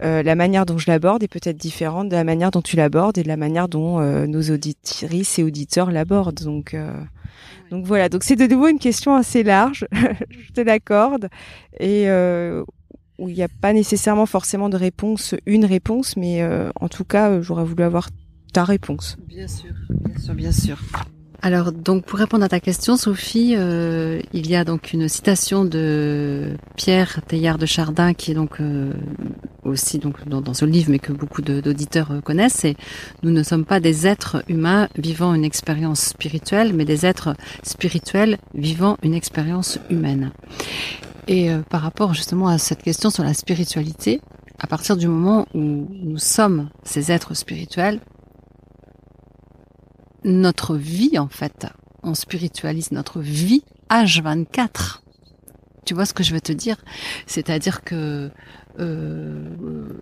euh, 0.03 0.23
la 0.23 0.35
manière 0.35 0.67
dont 0.67 0.79
je 0.79 0.91
l'aborde 0.91 1.23
est 1.23 1.29
peut-être 1.29 1.57
différente 1.57 2.09
de 2.09 2.15
la 2.15 2.25
manière 2.25 2.51
dont 2.51 2.63
tu 2.63 2.77
l'abordes 2.77 3.19
et 3.19 3.23
de 3.23 3.29
la 3.29 3.37
manière 3.37 3.69
dont 3.69 4.01
euh, 4.01 4.27
nos 4.27 4.43
auditrices 4.43 5.39
et 5.39 5.43
auditeurs 5.43 5.91
l'abordent. 5.91 6.43
Donc, 6.43 6.75
euh, 6.75 6.93
donc 7.71 7.85
voilà, 7.85 8.09
donc 8.09 8.25
c'est 8.25 8.37
de 8.37 8.47
nouveau 8.47 8.69
une 8.69 8.79
question 8.79 9.15
assez 9.15 9.43
large, 9.43 9.87
je 9.93 10.53
te 10.53 10.61
l'accorde, 10.61 11.29
et 11.79 12.09
où 13.19 13.29
il 13.29 13.35
n'y 13.35 13.43
a 13.43 13.49
pas 13.49 13.73
nécessairement 13.73 14.27
forcément 14.27 14.69
de 14.69 14.77
réponse, 14.77 15.35
une 15.45 15.65
réponse, 15.65 16.17
mais 16.17 16.43
en 16.81 16.89
tout 16.89 17.05
cas, 17.05 17.41
j'aurais 17.43 17.65
voulu 17.65 17.83
avoir 17.83 18.09
ta 18.53 18.65
réponse. 18.65 19.17
Bien 19.27 19.49
sûr, 19.49 19.73
bien 19.91 20.19
sûr, 20.19 20.35
bien 20.35 20.53
sûr. 20.53 20.79
Alors 21.41 21.71
donc 21.71 22.05
pour 22.05 22.19
répondre 22.19 22.45
à 22.45 22.49
ta 22.49 22.59
question, 22.59 22.97
Sophie, 22.97 23.55
euh, 23.57 24.21
il 24.33 24.51
y 24.51 24.57
a 24.57 24.65
donc 24.65 24.93
une 24.93 25.09
citation 25.09 25.65
de 25.65 26.57
Pierre 26.77 27.21
Teilhard 27.29 27.59
de 27.59 27.67
Chardin 27.67 28.13
qui 28.13 28.33
est 28.33 28.35
donc 28.35 28.61
euh, 28.61 28.93
aussi 29.63 30.01
donc 30.01 30.29
dans, 30.29 30.53
ce 30.53 30.65
livre, 30.65 30.91
mais 30.91 30.99
que 30.99 31.13
beaucoup 31.13 31.41
d'auditeurs 31.41 32.11
euh, 32.11 32.21
connaissent. 32.21 32.55
C'est 32.55 32.75
nous 33.23 33.31
ne 33.31 33.45
sommes 33.45 33.65
pas 33.65 33.79
des 33.79 34.05
êtres 34.09 34.43
humains 34.49 34.89
vivant 34.99 35.33
une 35.33 35.45
expérience 35.45 36.01
spirituelle, 36.01 36.73
mais 36.75 36.85
des 36.85 37.07
êtres 37.07 37.37
spirituels 37.63 38.39
vivant 38.55 38.97
une 39.05 39.15
expérience 39.15 39.79
humaine. 39.91 40.33
Et 41.29 41.51
par 41.69 41.83
rapport 41.83 42.15
justement 42.15 42.49
à 42.49 42.57
cette 42.57 42.83
question 42.83 43.11
sur 43.11 43.23
la 43.23 43.35
spiritualité, 43.35 44.23
à 44.59 44.67
partir 44.67 44.97
du 44.97 45.07
moment 45.07 45.47
où 45.55 45.87
nous 45.93 46.19
sommes 46.19 46.71
ces 46.85 47.13
êtres 47.13 47.35
spirituels, 47.35 48.01
notre 50.29 50.77
vie 50.77 51.19
en 51.19 51.29
fait. 51.29 51.67
On 52.03 52.15
spiritualise 52.15 52.93
notre 52.93 53.21
vie 53.21 53.65
H24. 53.91 55.01
Tu 55.85 55.95
vois 55.95 56.07
ce 56.07 56.15
que 56.15 56.23
je 56.23 56.35
veux 56.35 56.41
te 56.41 56.53
dire? 56.53 56.77
C'est-à-dire 57.27 57.83
que 57.83 58.31
euh, 58.79 59.99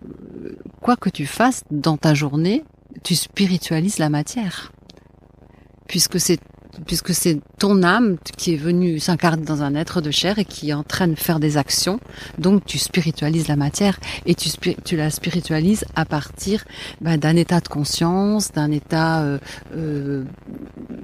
quoi 0.81 0.95
que 0.95 1.09
tu 1.09 1.25
fasses 1.25 1.63
dans 1.71 1.97
ta 1.97 2.13
journée, 2.13 2.63
tu 3.03 3.15
spiritualises 3.15 3.97
la 3.97 4.09
matière, 4.09 4.71
puisque 5.87 6.19
c'est 6.19 6.39
puisque 6.85 7.13
c'est 7.13 7.39
ton 7.57 7.83
âme 7.83 8.17
qui 8.37 8.53
est 8.53 8.57
venue 8.57 8.99
s'incarner 8.99 9.43
dans 9.43 9.63
un 9.63 9.75
être 9.75 10.01
de 10.01 10.11
chair 10.11 10.39
et 10.39 10.45
qui 10.45 10.69
est 10.69 10.73
en 10.73 10.83
train 10.83 11.07
de 11.07 11.15
faire 11.15 11.39
des 11.39 11.57
actions. 11.57 11.99
Donc 12.37 12.65
tu 12.65 12.77
spiritualises 12.77 13.47
la 13.47 13.55
matière 13.55 13.99
et 14.25 14.35
tu, 14.35 14.95
la 14.95 15.09
spiritualises 15.09 15.85
à 15.95 16.05
partir 16.05 16.63
bah, 17.01 17.17
d'un 17.17 17.35
état 17.35 17.59
de 17.59 17.67
conscience, 17.67 18.51
d'un 18.51 18.71
état, 18.71 19.21
euh, 19.21 19.39
euh, 19.75 20.23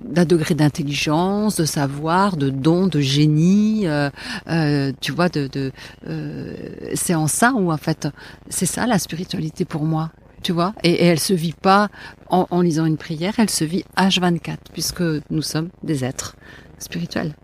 d'un 0.05 0.25
degré 0.25 0.55
d'intelligence, 0.55 1.55
de 1.55 1.65
savoir, 1.65 2.37
de 2.37 2.49
don, 2.49 2.87
de 2.87 2.99
génie. 2.99 3.87
Euh, 3.87 4.09
euh 4.47 4.91
tu 5.01 5.11
vois, 5.11 5.29
de, 5.29 5.47
de 5.47 5.71
euh, 6.07 6.53
c'est 6.93 7.15
en 7.15 7.27
ça 7.27 7.53
où 7.53 7.71
en 7.71 7.77
fait 7.77 8.07
c'est 8.49 8.65
ça 8.65 8.85
la 8.87 8.99
spiritualité 8.99 9.65
pour 9.65 9.83
moi 9.83 10.11
tu 10.43 10.51
vois, 10.51 10.73
et, 10.83 11.03
elle 11.05 11.19
se 11.19 11.33
vit 11.33 11.53
pas 11.53 11.89
en, 12.29 12.61
lisant 12.61 12.85
une 12.85 12.97
prière, 12.97 13.35
elle 13.37 13.49
se 13.49 13.63
vit 13.63 13.83
H24, 13.97 14.57
puisque 14.71 15.03
nous 15.29 15.41
sommes 15.41 15.69
des 15.83 16.03
êtres 16.03 16.35
spirituels. 16.79 17.35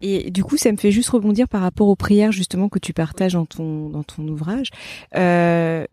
Et 0.00 0.30
du 0.30 0.44
coup, 0.44 0.56
ça 0.56 0.70
me 0.70 0.76
fait 0.76 0.90
juste 0.90 1.08
rebondir 1.10 1.48
par 1.48 1.62
rapport 1.62 1.88
aux 1.88 1.96
prières 1.96 2.32
justement 2.32 2.68
que 2.68 2.78
tu 2.78 2.92
partages 2.92 3.32
dans 3.32 3.46
ton 3.46 3.88
dans 3.88 4.02
ton 4.02 4.26
ouvrage. 4.28 4.68
Euh, 5.16 5.86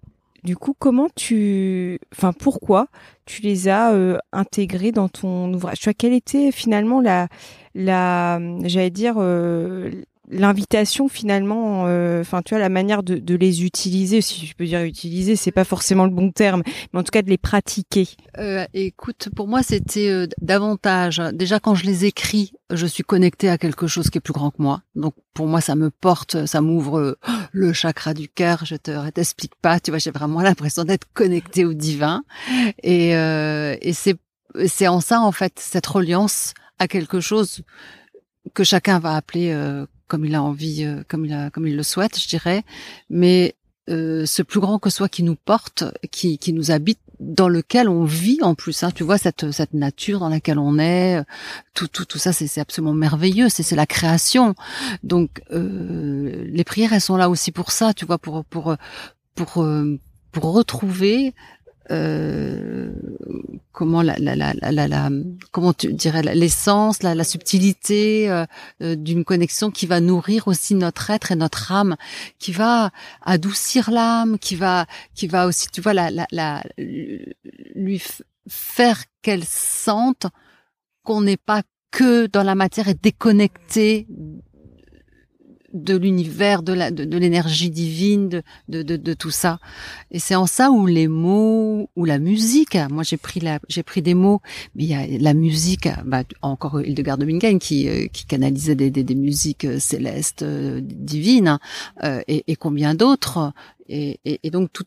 du 0.44 0.56
coup, 0.58 0.76
comment 0.78 1.08
tu, 1.16 2.00
enfin, 2.16 2.34
pourquoi 2.34 2.88
tu 3.26 3.44
les 3.44 3.68
as 3.70 3.94
euh, 3.94 4.18
intégrées 4.32 4.92
dans 4.92 5.08
ton 5.08 5.54
ouvrage? 5.54 5.80
Tu 5.80 5.84
vois, 5.86 5.94
quelle 5.94 6.14
était 6.14 6.52
finalement 6.52 7.00
la, 7.00 7.28
la, 7.76 8.40
j'allais 8.64 8.90
dire, 8.90 9.16
euh, 9.18 9.92
l'invitation 10.32 11.10
finalement, 11.10 11.86
euh, 11.88 12.22
enfin 12.22 12.42
tu 12.42 12.54
vois 12.54 12.60
la 12.60 12.70
manière 12.70 13.04
de, 13.04 13.16
de, 13.16 13.36
les 13.36 13.64
utiliser, 13.64 14.22
si 14.22 14.46
je 14.46 14.56
peux 14.56 14.66
dire 14.66 14.82
utiliser, 14.82 15.36
c'est 15.36 15.52
pas 15.52 15.66
forcément 15.66 16.06
le 16.06 16.12
bon 16.12 16.32
terme, 16.32 16.64
mais 16.94 17.00
en 17.00 17.04
tout 17.04 17.12
cas 17.12 17.22
de 17.22 17.30
les 17.30 17.38
pratiquer. 17.38 18.08
Euh, 18.38 18.66
écoute, 18.74 19.30
pour 19.36 19.48
moi 19.48 19.62
c'était 19.62 20.10
euh, 20.10 20.28
davantage. 20.42 21.22
Déjà 21.34 21.60
quand 21.60 21.76
je 21.76 21.86
les 21.86 22.06
écris, 22.06 22.54
je 22.72 22.86
suis 22.86 23.04
connectée 23.04 23.50
à 23.50 23.58
quelque 23.58 23.88
chose 23.88 24.10
qui 24.10 24.18
est 24.18 24.22
plus 24.22 24.34
grand 24.34 24.52
que 24.52 24.62
moi. 24.62 24.82
Donc 24.96 25.14
pour 25.34 25.48
moi 25.48 25.60
ça 25.60 25.76
me 25.76 25.92
porte, 25.92 26.46
ça 26.46 26.62
m'ouvre 26.62 27.00
euh, 27.00 27.20
le 27.52 27.74
chakra 27.74 28.14
du 28.14 28.30
cœur. 28.30 28.66
Je 28.66 28.76
te 28.78 29.10
t'explique 29.12 29.56
pas, 29.62 29.80
tu 29.80 29.92
vois, 29.92 30.00
j'ai 30.00 30.12
vraiment 30.12 30.42
l'impression 30.42 30.86
d'être 30.86 31.08
connectée 31.14 31.66
au 31.66 31.74
divin. 31.74 32.24
Et, 32.84 33.10
et 33.12 33.94
c'est 33.94 34.16
c'est 34.66 34.88
en 34.88 35.00
ça 35.00 35.22
en 35.22 35.32
fait 35.32 35.54
cette 35.60 35.88
reliance 35.88 36.54
à 36.80 36.88
quelque 36.88 37.20
chose 37.20 37.62
que 38.54 38.64
chacun 38.64 39.00
va 39.00 39.16
appeler 39.16 39.54
comme 40.12 40.26
il 40.26 40.36
a 40.36 40.44
envie, 40.44 40.84
euh, 40.84 41.04
comme 41.08 41.26
il 41.26 41.32
a, 41.32 41.50
comme 41.50 41.66
il 41.66 41.78
le 41.78 41.84
souhaite, 41.84 42.20
je 42.20 42.28
dirais. 42.28 42.64
Mais 43.10 43.56
euh, 43.90 44.26
ce 44.26 44.42
plus 44.42 44.60
grand 44.60 44.78
que 44.78 44.90
soi 44.90 45.08
qui 45.08 45.24
nous 45.24 45.38
porte, 45.38 45.86
qui, 46.12 46.38
qui 46.38 46.52
nous 46.52 46.70
habite, 46.70 47.00
dans 47.22 47.48
lequel 47.48 47.88
on 47.88 48.04
vit 48.04 48.40
en 48.42 48.54
plus. 48.54 48.84
Hein, 48.84 48.92
tu 48.94 49.04
vois 49.04 49.18
cette 49.18 49.52
cette 49.52 49.74
nature 49.74 50.20
dans 50.20 50.28
laquelle 50.28 50.60
on 50.60 50.80
est, 50.80 51.20
euh, 51.20 51.24
tout 51.74 51.88
tout 51.88 52.04
tout 52.04 52.18
ça, 52.18 52.34
c'est 52.34 52.60
absolument 52.60 52.94
merveilleux. 52.94 53.48
C'est 53.48 53.64
c'est 53.64 53.78
la 53.78 53.86
création. 53.86 54.54
Donc 55.04 55.42
euh, 55.52 56.46
les 56.46 56.66
prières, 56.66 56.92
elles 56.92 57.00
sont 57.00 57.16
là 57.16 57.30
aussi 57.30 57.54
pour 57.54 57.72
ça. 57.72 57.94
Tu 57.94 58.06
vois, 58.06 58.18
pour 58.18 58.44
pour 58.44 58.76
pour 59.36 59.66
pour 60.34 60.44
retrouver 60.54 61.34
euh, 61.92 62.92
comment 63.72 64.02
la, 64.02 64.18
la, 64.18 64.36
la, 64.36 64.88
la, 64.88 65.10
comment 65.52 65.74
tu 65.74 65.94
dirais 65.94 66.22
l'essence, 66.22 67.04
la, 67.04 67.24
subtilité 67.24 68.30
euh, 68.30 68.46
euh, 68.82 68.96
d'une 68.96 69.26
connexion 69.26 69.72
qui 69.72 69.86
va 69.88 70.00
nourrir 70.00 70.48
aussi 70.48 70.76
notre 70.76 71.10
être 71.10 71.32
et 71.32 71.36
notre 71.36 71.72
âme, 71.72 71.96
qui 72.40 72.52
va 72.52 72.92
adoucir 73.22 73.92
l'âme, 73.92 74.40
qui 74.40 74.56
va 74.56 74.86
qui 75.16 75.28
va 75.28 75.48
aussi 75.48 75.68
tu 75.70 75.82
vois 75.82 75.94
la, 75.94 76.10
la, 76.32 76.64
lui 76.78 78.02
faire 78.48 79.04
qu'elle 79.22 79.46
sente 79.46 80.28
qu'on 81.04 81.22
n'est 81.22 81.38
pas 81.38 81.64
que 81.92 82.28
dans 82.28 82.44
la 82.44 82.56
matière 82.56 82.88
et 82.88 82.94
déconnecté 82.94 84.08
de 85.74 85.96
l'univers, 85.96 86.64
de 86.64 86.74
la, 86.74 86.92
de, 86.92 87.18
l'énergie 87.18 87.70
divine, 87.70 88.30
de, 88.68 88.82
de, 88.84 88.96
de, 88.98 89.14
tout 89.14 89.32
ça. 89.32 89.60
Et 90.12 90.20
c'est 90.20 90.36
en 90.36 90.46
ça 90.46 90.72
où 90.72 90.86
les 90.86 91.08
mots, 91.08 91.90
ou 91.96 92.06
la 92.06 92.20
musique, 92.20 92.78
moi 92.90 93.04
j'ai 93.04 93.18
pris 93.18 93.40
la, 93.40 93.60
j'ai 93.68 93.84
pris 93.84 94.02
des 94.02 94.14
mots, 94.14 94.42
mais 94.76 94.84
il 94.84 94.90
y 94.90 94.94
a 94.94 95.06
la 95.20 95.34
musique, 95.34 95.88
bah, 96.06 96.24
encore 96.42 96.82
Hildegard 96.82 97.18
de 97.18 97.26
Bingen 97.26 97.60
qui, 97.60 97.88
euh, 97.88 98.08
qui 98.08 98.26
canalisait 98.26 98.76
des, 98.76 98.92
des, 98.92 99.04
des 99.04 99.16
musiques 99.16 99.66
euh, 99.66 99.80
célestes, 99.80 100.44
euh, 100.44 100.82
divines, 100.84 101.60
hein, 102.02 102.22
et, 102.28 102.44
et, 102.48 102.56
combien 102.56 102.96
d'autres. 102.96 103.54
Et, 103.88 104.20
et, 104.26 104.40
et, 104.44 104.52
donc 104.52 104.72
tout, 104.74 104.86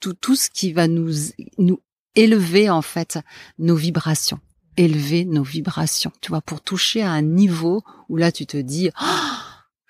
tout, 0.00 0.14
tout 0.14 0.36
ce 0.36 0.50
qui 0.50 0.72
va 0.72 0.88
nous, 0.88 1.12
nous 1.58 1.80
élever 2.14 2.70
en 2.70 2.82
fait 2.82 3.18
nos 3.58 3.76
vibrations 3.76 4.40
élever 4.76 5.24
nos 5.24 5.42
vibrations, 5.42 6.12
tu 6.20 6.30
vois, 6.30 6.40
pour 6.40 6.60
toucher 6.60 7.02
à 7.02 7.10
un 7.10 7.22
niveau 7.22 7.82
où 8.08 8.16
là 8.16 8.32
tu 8.32 8.46
te 8.46 8.56
dis, 8.56 8.90
oh, 9.00 9.04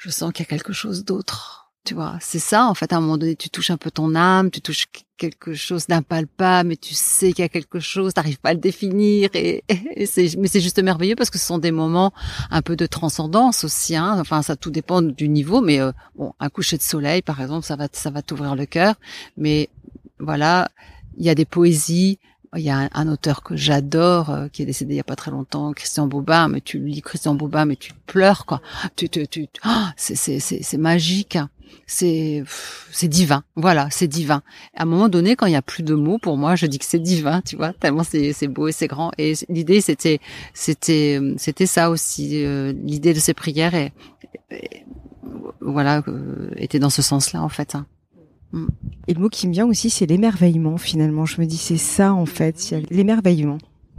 je 0.04 0.10
sens 0.10 0.32
qu'il 0.32 0.44
y 0.44 0.46
a 0.46 0.50
quelque 0.50 0.74
chose 0.74 1.02
d'autre. 1.06 1.70
Tu 1.84 1.94
vois, 1.94 2.18
c'est 2.20 2.38
ça 2.38 2.66
en 2.66 2.74
fait. 2.74 2.92
À 2.92 2.96
un 2.96 3.00
moment 3.00 3.16
donné, 3.16 3.36
tu 3.36 3.48
touches 3.48 3.70
un 3.70 3.78
peu 3.78 3.90
ton 3.90 4.14
âme, 4.14 4.50
tu 4.50 4.60
touches 4.60 4.86
quelque 5.16 5.54
chose 5.54 5.86
d'impalpable, 5.86 6.68
mais 6.68 6.76
tu 6.76 6.92
sais 6.92 7.32
qu'il 7.32 7.42
y 7.42 7.46
a 7.46 7.48
quelque 7.48 7.80
chose, 7.80 8.12
t'arrives 8.12 8.38
pas 8.38 8.50
à 8.50 8.54
le 8.54 8.60
définir. 8.60 9.30
Et, 9.34 9.62
c'est, 10.04 10.36
mais 10.36 10.48
c'est 10.48 10.60
juste 10.60 10.82
merveilleux 10.82 11.16
parce 11.16 11.30
que 11.30 11.38
ce 11.38 11.46
sont 11.46 11.58
des 11.58 11.70
moments 11.70 12.12
un 12.50 12.60
peu 12.60 12.76
de 12.76 12.84
transcendance 12.84 13.64
aussi. 13.64 13.96
Hein. 13.96 14.18
Enfin, 14.18 14.42
ça 14.42 14.56
tout 14.56 14.70
dépend 14.70 15.00
du 15.00 15.28
niveau, 15.28 15.62
mais 15.62 15.80
euh, 15.80 15.92
bon, 16.16 16.34
un 16.38 16.50
coucher 16.50 16.76
de 16.76 16.82
soleil, 16.82 17.22
par 17.22 17.40
exemple, 17.40 17.64
ça 17.64 17.76
va, 17.76 17.88
ça 17.92 18.10
va 18.10 18.20
t'ouvrir 18.20 18.56
le 18.56 18.66
cœur. 18.66 18.96
Mais 19.38 19.70
voilà, 20.18 20.68
il 21.16 21.24
y 21.24 21.30
a 21.30 21.34
des 21.34 21.46
poésies, 21.46 22.18
il 22.56 22.62
y 22.62 22.70
a 22.70 22.88
un, 22.92 23.08
auteur 23.08 23.42
que 23.42 23.56
j'adore 23.56 24.30
euh, 24.30 24.48
qui 24.48 24.62
est 24.62 24.66
décédé 24.66 24.94
il 24.94 24.96
y 24.96 25.00
a 25.00 25.04
pas 25.04 25.16
très 25.16 25.30
longtemps, 25.30 25.72
Christian 25.72 26.06
Bobin. 26.06 26.48
Mais 26.48 26.60
tu 26.60 26.78
lis 26.78 27.02
Christian 27.02 27.34
Bobin, 27.34 27.64
mais 27.64 27.76
tu 27.76 27.92
pleures 28.06 28.46
quoi. 28.46 28.60
Tu, 28.96 29.08
tu, 29.08 29.26
tu, 29.28 29.48
oh, 29.66 29.84
c'est, 29.96 30.14
c'est, 30.16 30.40
c'est, 30.40 30.62
c'est 30.62 30.78
magique. 30.78 31.38
C'est, 31.86 32.44
c'est 32.92 33.08
divin. 33.08 33.42
Voilà, 33.56 33.88
c'est 33.90 34.06
divin. 34.06 34.42
À 34.74 34.82
un 34.82 34.86
moment 34.86 35.08
donné, 35.08 35.36
quand 35.36 35.46
il 35.46 35.52
y 35.52 35.56
a 35.56 35.62
plus 35.62 35.82
de 35.82 35.94
mots, 35.94 36.18
pour 36.18 36.36
moi, 36.36 36.56
je 36.56 36.66
dis 36.66 36.78
que 36.78 36.84
c'est 36.84 37.00
divin. 37.00 37.40
Tu 37.42 37.56
vois, 37.56 37.72
tellement 37.72 38.04
c'est, 38.04 38.32
c'est 38.32 38.48
beau 38.48 38.68
et 38.68 38.72
c'est 38.72 38.86
grand. 38.86 39.10
Et 39.18 39.34
l'idée, 39.48 39.80
c'était, 39.80 40.20
c'était, 40.54 41.20
c'était 41.36 41.66
ça 41.66 41.90
aussi. 41.90 42.44
Euh, 42.44 42.72
l'idée 42.72 43.12
de 43.12 43.18
ces 43.18 43.34
prières 43.34 43.74
et, 43.74 43.92
voilà, 45.60 46.02
euh, 46.08 46.50
était 46.56 46.78
dans 46.78 46.90
ce 46.90 47.02
sens-là 47.02 47.42
en 47.42 47.48
fait. 47.48 47.74
Hein. 47.74 47.86
Et 49.06 49.14
le 49.14 49.20
mot 49.20 49.28
qui 49.28 49.48
me 49.48 49.52
vient 49.52 49.66
aussi, 49.66 49.90
c'est 49.90 50.06
l'émerveillement 50.06 50.78
finalement. 50.78 51.26
Je 51.26 51.40
me 51.40 51.46
dis, 51.46 51.56
c'est 51.56 51.76
ça 51.76 52.14
en 52.14 52.26
fait, 52.26 52.74
l'émerveillement. 52.90 53.58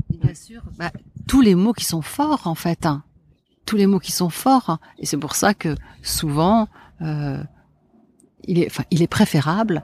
Bien 0.10 0.34
sûr, 0.34 0.62
bah, 0.78 0.92
tous 1.28 1.42
les 1.42 1.56
mots 1.56 1.74
qui 1.74 1.86
sont 1.86 2.02
forts 2.02 2.48
en 2.48 2.56
fait. 2.56 2.86
Hein. 2.86 3.04
Tous 3.66 3.76
les 3.76 3.88
mots 3.88 4.00
qui 4.00 4.12
sont 4.12 4.30
forts. 4.30 4.80
Et 5.00 5.06
c'est 5.06 5.18
pour 5.18 5.36
ça 5.36 5.54
que 5.54 5.76
souvent, 6.02 6.68
euh, 7.02 7.44
il 8.48 8.60
est 8.62 9.08
préférable 9.08 9.84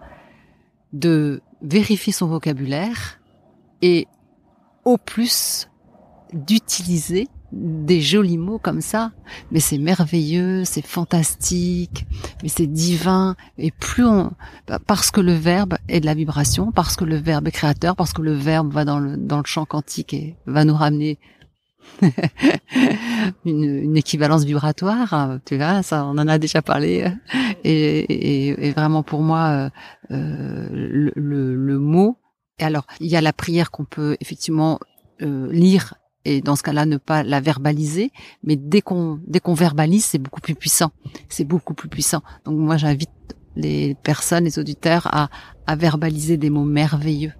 de 0.93 1.41
vérifier 1.61 2.13
son 2.13 2.27
vocabulaire 2.27 3.19
et 3.81 4.07
au 4.85 4.97
plus 4.97 5.69
d'utiliser 6.33 7.27
des 7.51 8.01
jolis 8.01 8.37
mots 8.37 8.59
comme 8.59 8.81
ça, 8.81 9.11
mais 9.51 9.59
c'est 9.59 9.77
merveilleux, 9.77 10.63
c'est 10.65 10.85
fantastique, 10.85 12.05
mais 12.43 12.49
c'est 12.49 12.67
divin. 12.67 13.35
Et 13.57 13.71
plus 13.71 14.05
on, 14.05 14.31
bah, 14.67 14.79
parce 14.85 15.11
que 15.11 15.21
le 15.21 15.33
verbe 15.33 15.75
est 15.87 15.99
de 15.99 16.05
la 16.05 16.13
vibration, 16.13 16.71
parce 16.71 16.95
que 16.95 17.03
le 17.03 17.17
verbe 17.17 17.47
est 17.47 17.51
créateur, 17.51 17.95
parce 17.95 18.13
que 18.13 18.21
le 18.21 18.33
verbe 18.33 18.71
va 18.71 18.85
dans 18.85 18.99
le 18.99 19.17
dans 19.17 19.37
le 19.37 19.45
champ 19.45 19.65
quantique 19.65 20.13
et 20.13 20.35
va 20.45 20.63
nous 20.65 20.75
ramener 20.75 21.19
une, 23.45 23.63
une, 23.63 23.97
équivalence 23.97 24.43
vibratoire. 24.43 25.39
Tu 25.45 25.57
vois, 25.57 25.83
ça, 25.83 26.05
on 26.05 26.17
en 26.17 26.27
a 26.27 26.37
déjà 26.37 26.61
parlé. 26.61 27.11
Et, 27.63 28.67
et, 28.67 28.71
vraiment 28.71 29.03
pour 29.03 29.21
moi, 29.21 29.69
euh, 30.11 30.67
le, 30.71 31.11
le, 31.15 31.55
le 31.55 31.79
mot. 31.79 32.17
Et 32.59 32.63
alors, 32.63 32.85
il 32.99 33.07
y 33.07 33.15
a 33.15 33.21
la 33.21 33.33
prière 33.33 33.71
qu'on 33.71 33.85
peut 33.85 34.15
effectivement 34.21 34.79
euh, 35.21 35.51
lire 35.51 35.95
et 36.25 36.41
dans 36.41 36.55
ce 36.55 36.63
cas-là 36.63 36.85
ne 36.85 36.97
pas 36.97 37.23
la 37.23 37.39
verbaliser. 37.39 38.11
Mais 38.43 38.55
dès 38.55 38.81
qu'on 38.81 39.19
dès 39.27 39.39
qu'on 39.39 39.53
verbalise 39.53 40.05
c'est 40.05 40.17
beaucoup 40.19 40.41
plus 40.41 40.55
puissant. 40.55 40.91
C'est 41.29 41.45
beaucoup 41.45 41.73
plus 41.73 41.89
puissant. 41.89 42.21
Donc 42.45 42.57
moi 42.57 42.77
j'invite 42.77 43.09
les 43.55 43.95
personnes 44.03 44.45
les 44.45 44.59
auditeurs 44.59 45.07
à 45.11 45.29
à 45.67 45.75
verbaliser 45.75 46.37
des 46.37 46.49
mots 46.49 46.65
merveilleux. 46.65 47.33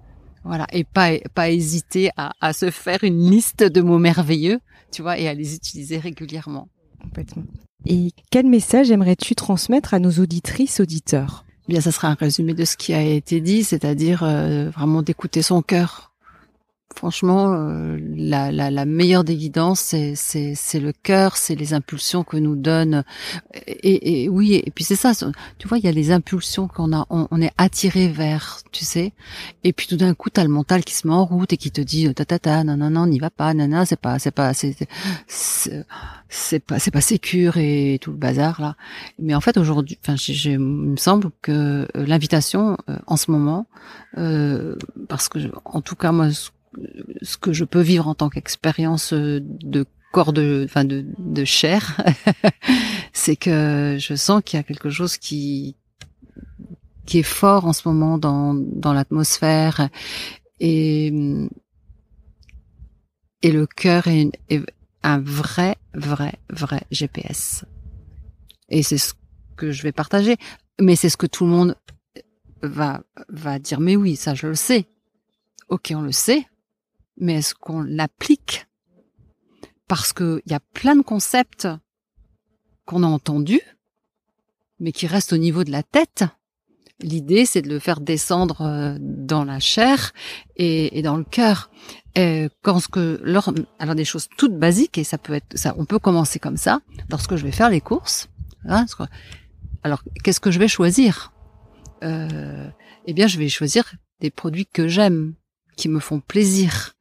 Voilà. 0.44 0.66
Et 0.72 0.84
pas 0.84 1.10
pas 1.34 1.50
hésiter 1.50 2.10
à, 2.16 2.32
à 2.40 2.52
se 2.52 2.70
faire 2.70 3.04
une 3.04 3.30
liste 3.30 3.62
de 3.62 3.80
mots 3.80 3.98
merveilleux 3.98 4.60
tu 4.92 5.02
vois 5.02 5.18
et 5.18 5.26
à 5.26 5.34
les 5.34 5.54
utiliser 5.54 5.98
régulièrement. 5.98 6.68
Complètement. 7.00 7.44
Et 7.86 8.12
quel 8.30 8.46
message 8.46 8.90
aimerais-tu 8.90 9.34
transmettre 9.34 9.94
à 9.94 9.98
nos 9.98 10.12
auditrices 10.12 10.78
auditeurs? 10.78 11.44
Bien, 11.68 11.80
ça 11.80 11.90
sera 11.90 12.08
un 12.08 12.14
résumé 12.14 12.54
de 12.54 12.64
ce 12.64 12.76
qui 12.76 12.92
a 12.92 13.02
été 13.02 13.40
dit, 13.40 13.64
c'est-à-dire 13.64 14.22
euh, 14.22 14.70
vraiment 14.70 15.02
d'écouter 15.02 15.42
son 15.42 15.62
cœur, 15.62 16.11
franchement, 16.94 17.52
euh, 17.52 17.98
la, 18.14 18.52
la, 18.52 18.70
la, 18.70 18.84
meilleure 18.84 19.24
des 19.24 19.36
guidances, 19.36 19.94
c'est, 20.14 20.80
le 20.80 20.92
cœur, 20.92 21.36
c'est 21.36 21.54
les 21.54 21.74
impulsions 21.74 22.24
que 22.24 22.36
nous 22.36 22.56
donne. 22.56 23.04
Et, 23.66 24.22
et 24.24 24.28
oui, 24.28 24.54
et 24.54 24.70
puis 24.70 24.84
c'est 24.84 24.96
ça. 24.96 25.12
Tu 25.58 25.68
vois, 25.68 25.78
il 25.78 25.84
y 25.84 25.88
a 25.88 25.92
les 25.92 26.10
impulsions 26.10 26.68
qu'on 26.68 26.92
a, 26.92 27.06
on, 27.10 27.40
est 27.40 27.52
attiré 27.58 28.08
vers, 28.08 28.58
tu 28.72 28.84
sais. 28.84 29.12
Et 29.64 29.72
puis 29.72 29.86
tout 29.86 29.96
d'un 29.96 30.14
coup, 30.14 30.30
t'as 30.30 30.44
le 30.44 30.50
mental 30.50 30.84
qui 30.84 30.94
se 30.94 31.06
met 31.06 31.14
en 31.14 31.24
route 31.24 31.52
et 31.52 31.56
qui 31.56 31.70
te 31.70 31.80
dit 31.80 32.12
ta 32.14 32.24
ta 32.24 32.38
ta, 32.38 32.64
non 32.64 32.76
non 32.76 32.90
non, 32.90 33.06
n'y 33.06 33.18
va 33.18 33.30
pas, 33.30 33.54
non 33.54 33.68
non, 33.68 33.84
c'est 33.84 34.00
pas, 34.00 34.18
c'est 34.18 34.30
pas, 34.30 34.54
c'est, 34.54 34.76
c'est, 35.26 36.60
pas, 36.60 36.78
c'est 36.78 36.90
pas 36.90 37.00
sécure 37.00 37.56
et 37.56 37.98
tout 38.00 38.10
le 38.10 38.16
bazar 38.16 38.60
là. 38.60 38.76
Mais 39.18 39.34
en 39.34 39.40
fait, 39.40 39.56
aujourd'hui, 39.56 39.98
enfin, 40.02 40.16
il 40.16 40.58
me 40.58 40.96
semble 40.96 41.30
que 41.42 41.52
euh, 41.52 42.06
l'invitation 42.06 42.76
euh, 42.88 42.96
en 43.06 43.16
ce 43.16 43.30
moment, 43.30 43.66
euh, 44.18 44.76
parce 45.08 45.28
que 45.28 45.38
en 45.64 45.80
tout 45.80 45.96
cas 45.96 46.12
moi 46.12 46.28
ce 47.22 47.36
que 47.36 47.52
je 47.52 47.64
peux 47.64 47.80
vivre 47.80 48.08
en 48.08 48.14
tant 48.14 48.28
qu'expérience 48.28 49.12
euh, 49.12 49.40
de 49.42 49.86
corps 50.12 50.32
de, 50.32 50.62
enfin 50.64 50.84
de, 50.84 51.04
de 51.18 51.44
chair, 51.44 52.00
c'est 53.12 53.36
que 53.36 53.96
je 53.98 54.14
sens 54.14 54.42
qu'il 54.44 54.58
y 54.58 54.60
a 54.60 54.62
quelque 54.62 54.90
chose 54.90 55.16
qui 55.16 55.76
qui 57.06 57.18
est 57.18 57.24
fort 57.24 57.66
en 57.66 57.72
ce 57.72 57.88
moment 57.88 58.18
dans 58.18 58.54
dans 58.54 58.92
l'atmosphère 58.92 59.88
et 60.60 61.12
et 63.42 63.50
le 63.50 63.66
cœur 63.66 64.06
est, 64.06 64.30
est, 64.50 64.62
un 65.02 65.18
vrai 65.18 65.76
vrai 65.94 66.34
vrai 66.50 66.82
GPS. 66.90 67.64
Et 68.68 68.82
c'est 68.82 68.98
ce 68.98 69.14
que 69.56 69.72
je 69.72 69.82
vais 69.82 69.92
partager, 69.92 70.36
mais 70.80 70.94
c'est 70.94 71.08
ce 71.08 71.16
que 71.16 71.26
tout 71.26 71.44
le 71.44 71.50
monde 71.50 71.76
va 72.62 73.02
va 73.28 73.58
dire 73.58 73.80
mais 73.80 73.96
oui, 73.96 74.14
ça 74.14 74.34
je 74.34 74.46
le 74.46 74.54
sais. 74.54 74.86
OK, 75.68 75.92
on 75.96 76.02
le 76.02 76.12
sait, 76.12 76.46
mais 77.16 77.34
est-ce 77.36 77.54
qu'on 77.54 77.82
l'applique? 77.82 78.66
Parce 79.88 80.12
qu'il 80.12 80.42
y 80.46 80.54
a 80.54 80.60
plein 80.60 80.96
de 80.96 81.02
concepts 81.02 81.68
qu'on 82.84 83.02
a 83.02 83.06
entendus, 83.06 83.60
mais 84.80 84.92
qui 84.92 85.06
restent 85.06 85.32
au 85.32 85.38
niveau 85.38 85.64
de 85.64 85.70
la 85.70 85.82
tête. 85.82 86.24
L'idée, 87.00 87.46
c'est 87.46 87.62
de 87.62 87.68
le 87.68 87.78
faire 87.78 88.00
descendre 88.00 88.62
euh, 88.62 88.96
dans 89.00 89.44
la 89.44 89.60
chair 89.60 90.12
et, 90.56 91.02
dans 91.02 91.16
le 91.16 91.24
cœur. 91.24 91.70
quand 92.14 92.80
ce 92.80 92.88
que, 92.88 93.20
alors 93.78 93.94
des 93.94 94.04
choses 94.04 94.28
toutes 94.36 94.56
basiques 94.56 94.98
et 94.98 95.04
ça 95.04 95.18
peut 95.18 95.34
être, 95.34 95.58
ça, 95.58 95.74
on 95.78 95.84
peut 95.84 95.98
commencer 95.98 96.38
comme 96.38 96.56
ça. 96.56 96.80
Lorsque 97.10 97.36
je 97.36 97.44
vais 97.44 97.52
faire 97.52 97.70
les 97.70 97.80
courses, 97.80 98.28
hein, 98.66 98.86
alors 99.82 100.02
qu'est-ce 100.22 100.40
que 100.40 100.50
je 100.50 100.58
vais 100.58 100.68
choisir? 100.68 101.32
Euh, 102.02 102.68
Eh 103.06 103.14
bien, 103.14 103.26
je 103.26 103.38
vais 103.38 103.48
choisir 103.48 103.92
des 104.20 104.30
produits 104.30 104.66
que 104.66 104.86
j'aime, 104.86 105.34
qui 105.76 105.88
me 105.88 105.98
font 105.98 106.20
plaisir. 106.20 106.91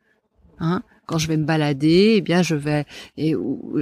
Hein. 0.62 0.84
Quand 1.08 1.18
je 1.18 1.28
vais 1.28 1.36
me 1.36 1.46
balader, 1.46 2.14
eh 2.18 2.22
bien 2.22 2.42
je 2.42 2.56
vais 2.56 2.86
et 3.18 3.34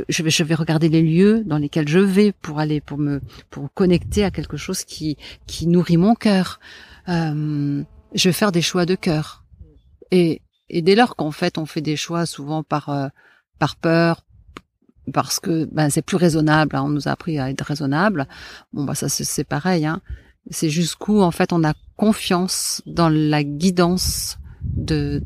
je 0.08 0.24
vais 0.24 0.30
je 0.30 0.44
vais 0.44 0.56
regarder 0.56 0.90
les 0.90 1.04
lieux 1.04 1.44
dans 1.46 1.58
lesquels 1.58 1.88
je 1.88 2.00
vais 2.00 2.32
pour 2.32 2.60
aller 2.60 2.82
pour 2.82 2.98
me 2.98 3.22
pour 3.50 3.72
connecter 3.74 4.24
à 4.24 4.32
quelque 4.32 4.58
chose 4.58 4.84
qui 4.84 5.18
qui 5.46 5.68
nourrit 5.68 5.98
mon 5.98 6.16
cœur. 6.16 6.60
Euh, 7.10 7.84
je 8.16 8.30
vais 8.30 8.34
faire 8.34 8.52
des 8.52 8.62
choix 8.62 8.86
de 8.86 8.96
cœur. 8.96 9.44
Et 10.10 10.42
et 10.70 10.82
dès 10.82 10.96
lors 10.96 11.16
qu'en 11.16 11.32
fait 11.32 11.58
on 11.58 11.66
fait 11.66 11.82
des 11.82 11.98
choix 11.98 12.26
souvent 12.26 12.64
par 12.64 12.90
euh, 12.90 13.10
par 13.60 13.76
peur, 13.76 14.24
parce 15.12 15.40
que 15.40 15.66
ben 15.66 15.90
c'est 15.90 16.02
plus 16.02 16.18
raisonnable. 16.18 16.76
Hein, 16.76 16.84
on 16.86 16.90
nous 16.90 17.08
a 17.10 17.12
appris 17.12 17.38
à 17.38 17.50
être 17.50 17.66
raisonnable. 17.66 18.28
Bon 18.74 18.86
bah 18.86 18.96
ça 18.96 19.10
c'est 19.10 19.44
pareil. 19.44 19.86
Hein. 19.86 20.02
C'est 20.50 20.70
jusqu'où 20.70 21.22
en 21.22 21.32
fait 21.32 21.52
on 21.54 21.64
a 21.64 21.74
confiance 21.98 22.82
dans 22.86 23.10
la 23.10 23.44
guidance 23.44 24.38
de 24.64 25.22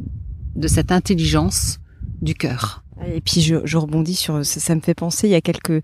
de 0.55 0.67
cette 0.67 0.91
intelligence 0.91 1.79
du 2.21 2.33
cœur. 2.33 2.83
Et 3.07 3.21
puis 3.21 3.41
je, 3.41 3.55
je 3.65 3.77
rebondis 3.77 4.15
sur 4.15 4.45
ça, 4.45 4.59
ça, 4.59 4.75
me 4.75 4.81
fait 4.81 4.93
penser 4.93 5.27
il 5.27 5.31
y 5.31 5.35
a 5.35 5.41
quelques 5.41 5.81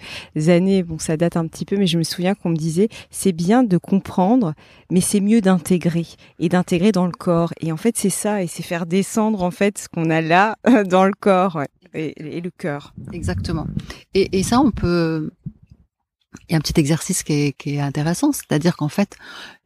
années, 0.48 0.84
bon 0.84 1.00
ça 1.00 1.18
date 1.18 1.38
un 1.38 1.48
petit 1.48 1.66
peu, 1.66 1.76
mais 1.78 1.88
je 1.88 1.98
me 1.98 2.04
souviens 2.04 2.36
qu'on 2.36 2.50
me 2.50 2.56
disait 2.56 2.88
c'est 3.10 3.32
bien 3.32 3.64
de 3.64 3.78
comprendre, 3.78 4.54
mais 4.92 5.02
c'est 5.02 5.20
mieux 5.20 5.42
d'intégrer 5.42 6.06
et 6.40 6.50
d'intégrer 6.50 6.92
dans 6.92 7.06
le 7.06 7.12
corps. 7.12 7.54
Et 7.62 7.72
en 7.72 7.78
fait 7.78 7.98
c'est 7.98 8.10
ça, 8.10 8.44
et 8.44 8.48
c'est 8.48 8.64
faire 8.64 8.86
descendre 8.86 9.44
en 9.44 9.52
fait 9.52 9.78
ce 9.78 9.90
qu'on 9.90 10.10
a 10.10 10.22
là 10.22 10.56
dans 10.86 11.06
le 11.06 11.14
corps 11.20 11.62
et, 11.94 12.38
et, 12.38 12.42
le 12.42 12.52
cœur. 12.52 12.94
Exactement. 13.12 13.66
Et, 14.14 14.38
et 14.38 14.44
ça 14.44 14.62
on 14.62 14.72
peut 14.72 15.32
il 16.48 16.52
y 16.52 16.56
a 16.56 16.58
un 16.58 16.62
petit 16.62 16.80
exercice 16.80 17.24
qui 17.24 17.34
est, 17.34 17.52
qui 17.54 17.76
est 17.76 17.80
intéressant, 17.80 18.32
c'est-à-dire 18.32 18.76
qu'en 18.76 18.88
fait, 18.88 19.18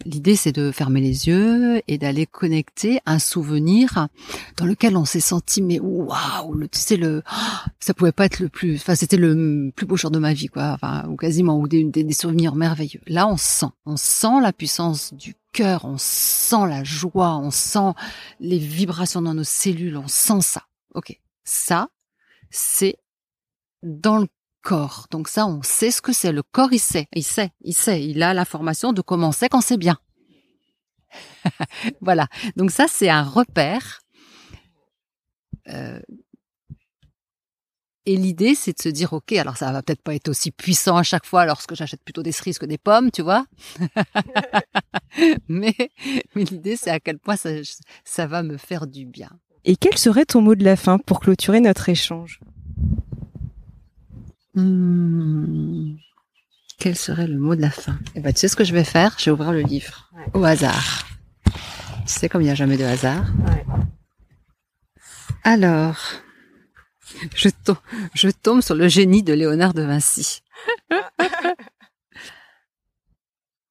l'idée 0.06 0.38
c'est 0.38 0.54
de 0.54 0.72
fermer 0.72 1.02
les 1.02 1.28
yeux 1.28 1.82
et 1.88 1.98
d'aller 1.98 2.26
connecter 2.26 3.02
un 3.06 3.20
souvenir 3.20 4.08
dans 4.56 4.66
lequel 4.66 4.96
on 4.96 5.04
s'est 5.04 5.20
senti 5.20 5.62
mais 5.62 5.80
waouh, 5.82 6.68
tu 6.68 6.80
sais 6.80 6.96
le, 6.96 7.22
ça 7.80 7.94
pouvait 7.94 8.14
pas 8.14 8.26
être 8.26 8.40
le 8.40 8.48
plus, 8.48 8.76
enfin 8.78 8.96
c'était 8.96 9.18
le 9.18 9.72
plus 9.76 9.86
beau 9.86 9.98
jour 9.98 10.10
de 10.10 10.20
ma 10.20 10.34
vie 10.34 10.48
quoi, 10.48 10.72
enfin 10.72 11.06
ou 11.10 11.18
quasiment 11.18 11.60
ou 11.60 11.68
des, 11.68 11.84
des, 11.84 12.14
souvenirs 12.14 12.56
merveilleux. 12.56 13.02
Là 13.08 13.28
on 13.28 13.38
sent, 13.38 13.72
on 13.86 13.98
sent 13.98 14.40
la 14.42 14.54
puissance 14.54 15.14
du 15.14 15.36
cœur, 15.52 15.84
on 15.84 15.98
sent 15.98 16.68
la 16.68 16.86
joie, 16.86 17.38
on 17.38 17.52
sent 17.52 17.92
les 18.40 18.58
vibrations 18.58 19.22
dans 19.22 19.34
nos 19.34 19.44
cellules, 19.44 19.98
on 19.98 20.08
sent 20.08 20.42
ça. 20.42 20.64
Ok, 20.94 21.20
ça 21.44 21.90
c'est 22.50 22.98
dans 23.82 24.18
le 24.18 24.28
corps. 24.64 25.08
Donc 25.12 25.28
ça, 25.28 25.46
on 25.46 25.62
sait 25.62 25.92
ce 25.92 26.02
que 26.02 26.14
c'est. 26.14 26.32
Le 26.32 26.42
corps, 26.42 26.74
il 26.74 26.80
sait, 26.80 27.08
il 27.14 27.24
sait, 27.24 27.52
il 27.62 27.76
sait. 27.76 28.04
Il 28.04 28.24
a 28.24 28.34
l'information 28.34 28.94
de 28.94 29.02
comment 29.02 29.32
c'est 29.32 29.50
quand 29.50 29.62
c'est 29.62 29.78
bien. 29.78 30.00
voilà. 32.02 32.28
Donc 32.56 32.72
ça, 32.72 32.88
c'est 32.90 33.10
un 33.10 33.24
repère. 33.24 34.02
Euh, 35.70 36.00
et 38.06 38.18
l'idée, 38.18 38.54
c'est 38.54 38.78
de 38.78 38.82
se 38.82 38.90
dire, 38.90 39.14
ok, 39.14 39.32
alors 39.34 39.56
ça 39.56 39.72
va 39.72 39.82
peut-être 39.82 40.02
pas 40.02 40.14
être 40.16 40.28
aussi 40.28 40.52
puissant 40.52 40.98
à 40.98 41.04
chaque 41.04 41.26
fois 41.26 41.46
lorsque 41.46 41.74
j'achète 41.74 42.04
plutôt 42.04 42.24
des 42.24 42.34
cerises 42.34 42.58
que 42.58 42.66
des 42.66 42.78
pommes, 42.78 43.12
tu 43.12 43.22
vois. 43.22 43.46
mais 45.48 45.74
l'idée, 46.36 46.76
c'est 46.76 46.90
à 46.90 47.00
quel 47.00 47.18
point 47.18 47.36
ça 47.38 48.28
va 48.28 48.44
me 48.44 48.58
faire 48.58 48.88
du 48.88 49.06
bien. 49.06 49.30
Et 49.64 49.78
quel 49.78 49.98
serait 49.98 50.26
ton 50.26 50.42
mot 50.42 50.56
de 50.56 50.66
la 50.66 50.76
fin 50.76 50.98
pour 50.98 51.22
clôturer 51.22 51.62
notre 51.62 51.88
échange? 51.88 52.42
Hmm. 54.56 55.96
Quel 56.78 56.96
serait 56.96 57.28
le 57.28 57.40
mot 57.40 57.56
de 57.56 57.62
la 57.62 57.72
fin? 57.72 57.98
Eh 58.16 58.20
ben, 58.20 58.34
tu 58.34 58.40
sais 58.40 58.48
ce 58.48 58.56
que 58.56 58.64
je 58.64 58.74
vais 58.74 58.84
faire? 58.84 59.16
Je 59.18 59.26
vais 59.26 59.32
ouvrir 59.32 59.52
le 59.52 59.62
livre 59.62 60.12
au 60.34 60.44
hasard. 60.44 61.08
Tu 61.46 62.14
sais 62.14 62.30
comme 62.30 62.42
il 62.42 62.46
n'y 62.46 62.52
a 62.52 62.56
jamais 62.56 62.78
de 62.78 62.84
hasard? 62.84 63.26
Alors, 65.44 65.98
je, 67.36 67.50
je 68.14 68.30
tombe 68.30 68.62
sur 68.62 68.76
le 68.76 68.88
génie 68.88 69.24
de 69.24 69.34
Léonard 69.34 69.74
de 69.74 69.84
Vinci. 69.84 70.42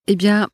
eh 0.07 0.17
bien, 0.17 0.49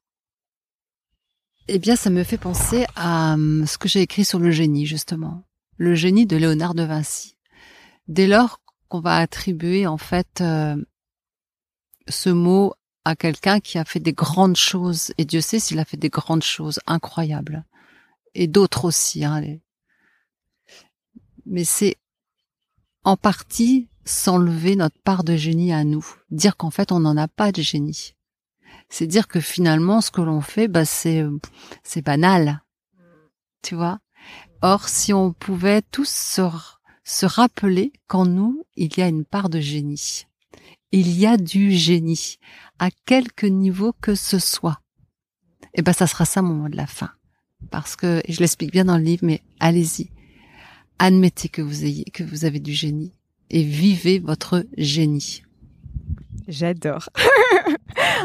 eh 1.68 1.78
bien, 1.78 1.96
ça 1.96 2.10
me 2.10 2.24
fait 2.24 2.38
penser 2.38 2.86
à 2.96 3.34
hum, 3.34 3.66
ce 3.66 3.78
que 3.78 3.88
j'ai 3.88 4.00
écrit 4.00 4.24
sur 4.24 4.38
le 4.38 4.50
génie, 4.50 4.86
justement. 4.86 5.44
Le 5.76 5.94
génie 5.94 6.26
de 6.26 6.36
Léonard 6.36 6.74
de 6.74 6.82
Vinci. 6.82 7.36
Dès 8.08 8.26
lors 8.26 8.60
qu'on 8.88 9.00
va 9.00 9.16
attribuer 9.16 9.86
en 9.86 9.98
fait 9.98 10.40
euh, 10.40 10.76
ce 12.08 12.30
mot 12.30 12.74
à 13.04 13.16
quelqu'un 13.16 13.60
qui 13.60 13.78
a 13.78 13.84
fait 13.84 14.00
des 14.00 14.12
grandes 14.12 14.56
choses. 14.56 15.12
Et 15.18 15.24
Dieu 15.24 15.40
sait 15.40 15.58
s'il 15.58 15.78
a 15.78 15.84
fait 15.84 15.96
des 15.96 16.08
grandes 16.08 16.42
choses 16.42 16.80
incroyables. 16.86 17.64
Et 18.34 18.46
d'autres 18.46 18.84
aussi 18.84 19.24
hein, 19.24 19.42
mais 21.46 21.64
c'est 21.64 21.96
en 23.04 23.16
partie 23.16 23.88
s'enlever 24.04 24.76
notre 24.76 24.98
part 25.00 25.24
de 25.24 25.36
génie 25.36 25.72
à 25.72 25.84
nous. 25.84 26.06
Dire 26.30 26.56
qu'en 26.56 26.70
fait 26.70 26.92
on 26.92 27.00
n'en 27.00 27.16
a 27.16 27.28
pas 27.28 27.52
de 27.52 27.62
génie. 27.62 28.14
C'est 28.90 29.06
dire 29.06 29.28
que 29.28 29.40
finalement 29.40 30.00
ce 30.00 30.10
que 30.10 30.20
l'on 30.20 30.40
fait 30.40 30.68
bah 30.68 30.84
c'est 30.84 31.24
c'est 31.82 32.02
banal. 32.02 32.62
Tu 33.62 33.74
vois? 33.74 33.98
Or 34.60 34.88
si 34.88 35.12
on 35.12 35.32
pouvait 35.32 35.82
tous 35.82 36.08
se 36.08 36.42
se 37.08 37.24
rappeler 37.24 37.90
qu'en 38.06 38.26
nous, 38.26 38.66
il 38.76 38.98
y 38.98 39.00
a 39.00 39.08
une 39.08 39.24
part 39.24 39.48
de 39.48 39.60
génie. 39.60 40.26
Il 40.92 41.18
y 41.18 41.24
a 41.24 41.38
du 41.38 41.72
génie, 41.72 42.38
à 42.78 42.90
quelque 43.06 43.46
niveau 43.46 43.94
que 44.02 44.14
ce 44.14 44.38
soit. 44.38 44.82
Et 45.72 45.80
eh 45.80 45.82
ben, 45.82 45.94
ça 45.94 46.06
sera 46.06 46.26
ça 46.26 46.42
mon 46.42 46.52
mot 46.52 46.68
de 46.68 46.76
la 46.76 46.86
fin. 46.86 47.10
Parce 47.70 47.96
que, 47.96 48.20
et 48.24 48.32
je 48.32 48.40
l'explique 48.40 48.72
bien 48.72 48.84
dans 48.84 48.98
le 48.98 49.04
livre, 49.04 49.24
mais 49.24 49.40
allez-y. 49.58 50.10
Admettez 50.98 51.48
que 51.48 51.62
vous 51.62 51.86
ayez, 51.86 52.04
que 52.04 52.24
vous 52.24 52.44
avez 52.44 52.60
du 52.60 52.74
génie 52.74 53.14
et 53.48 53.62
vivez 53.62 54.18
votre 54.18 54.66
génie. 54.76 55.42
J'adore. 56.46 57.08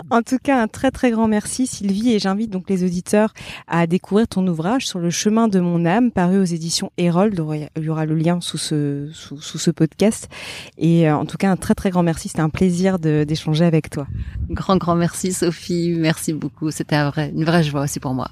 en 0.10 0.22
tout 0.22 0.38
cas, 0.42 0.62
un 0.62 0.68
très 0.68 0.92
très 0.92 1.12
grand 1.12 1.28
merci 1.28 1.68
Sylvie 1.68 2.12
et 2.12 2.20
j'invite 2.20 2.50
donc 2.50 2.70
les 2.70 2.84
auditeurs 2.84 3.34
à 3.68 3.88
découvrir 3.88 4.28
ton 4.28 4.46
ouvrage 4.48 4.88
sur 4.88 5.00
le 5.00 5.10
chemin 5.10 5.48
de 5.48 5.60
mon 5.60 5.86
âme 5.86 6.12
paru 6.12 6.40
aux 6.40 6.44
éditions 6.44 6.92
Hérold. 6.98 7.40
Il 7.78 7.84
y 7.84 7.90
aura 7.90 8.06
le 8.06 8.16
lien 8.16 8.42
sous 8.42 8.58
ce 8.58 9.10
sous, 9.14 9.40
ce 9.40 9.72
podcast. 9.72 10.30
Et 10.78 11.10
euh, 11.10 11.16
en 11.16 11.26
tout 11.26 11.38
cas, 11.38 11.52
un 11.52 11.58
très 11.58 11.76
très 11.76 11.90
grand 11.90 12.04
merci. 12.04 12.30
C'était 12.30 12.42
un 12.42 12.50
plaisir 12.50 13.00
d'échanger 13.00 13.66
avec 13.66 13.90
toi. 13.90 14.08
Grand 14.50 14.78
grand 14.78 14.96
merci 14.96 15.34
Sophie. 15.34 15.96
Merci 15.98 16.34
beaucoup. 16.34 16.72
C'était 16.72 16.96
un 16.96 17.10
vrai, 17.10 17.32
une 17.36 17.46
vraie 17.46 17.64
joie 17.64 17.82
aussi 17.82 18.00
pour 18.00 18.14
moi. 18.14 18.30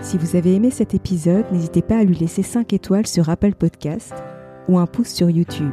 Si 0.00 0.18
vous 0.18 0.36
avez 0.36 0.54
aimé 0.54 0.70
cet 0.70 0.94
épisode, 0.94 1.46
n'hésitez 1.50 1.80
pas 1.80 1.98
à 1.98 2.04
lui 2.04 2.16
laisser 2.16 2.42
5 2.42 2.72
étoiles 2.72 3.06
sur 3.06 3.30
Apple 3.30 3.54
Podcast 3.54 4.12
ou 4.68 4.78
un 4.78 4.86
pouce 4.86 5.08
sur 5.08 5.30
YouTube. 5.30 5.72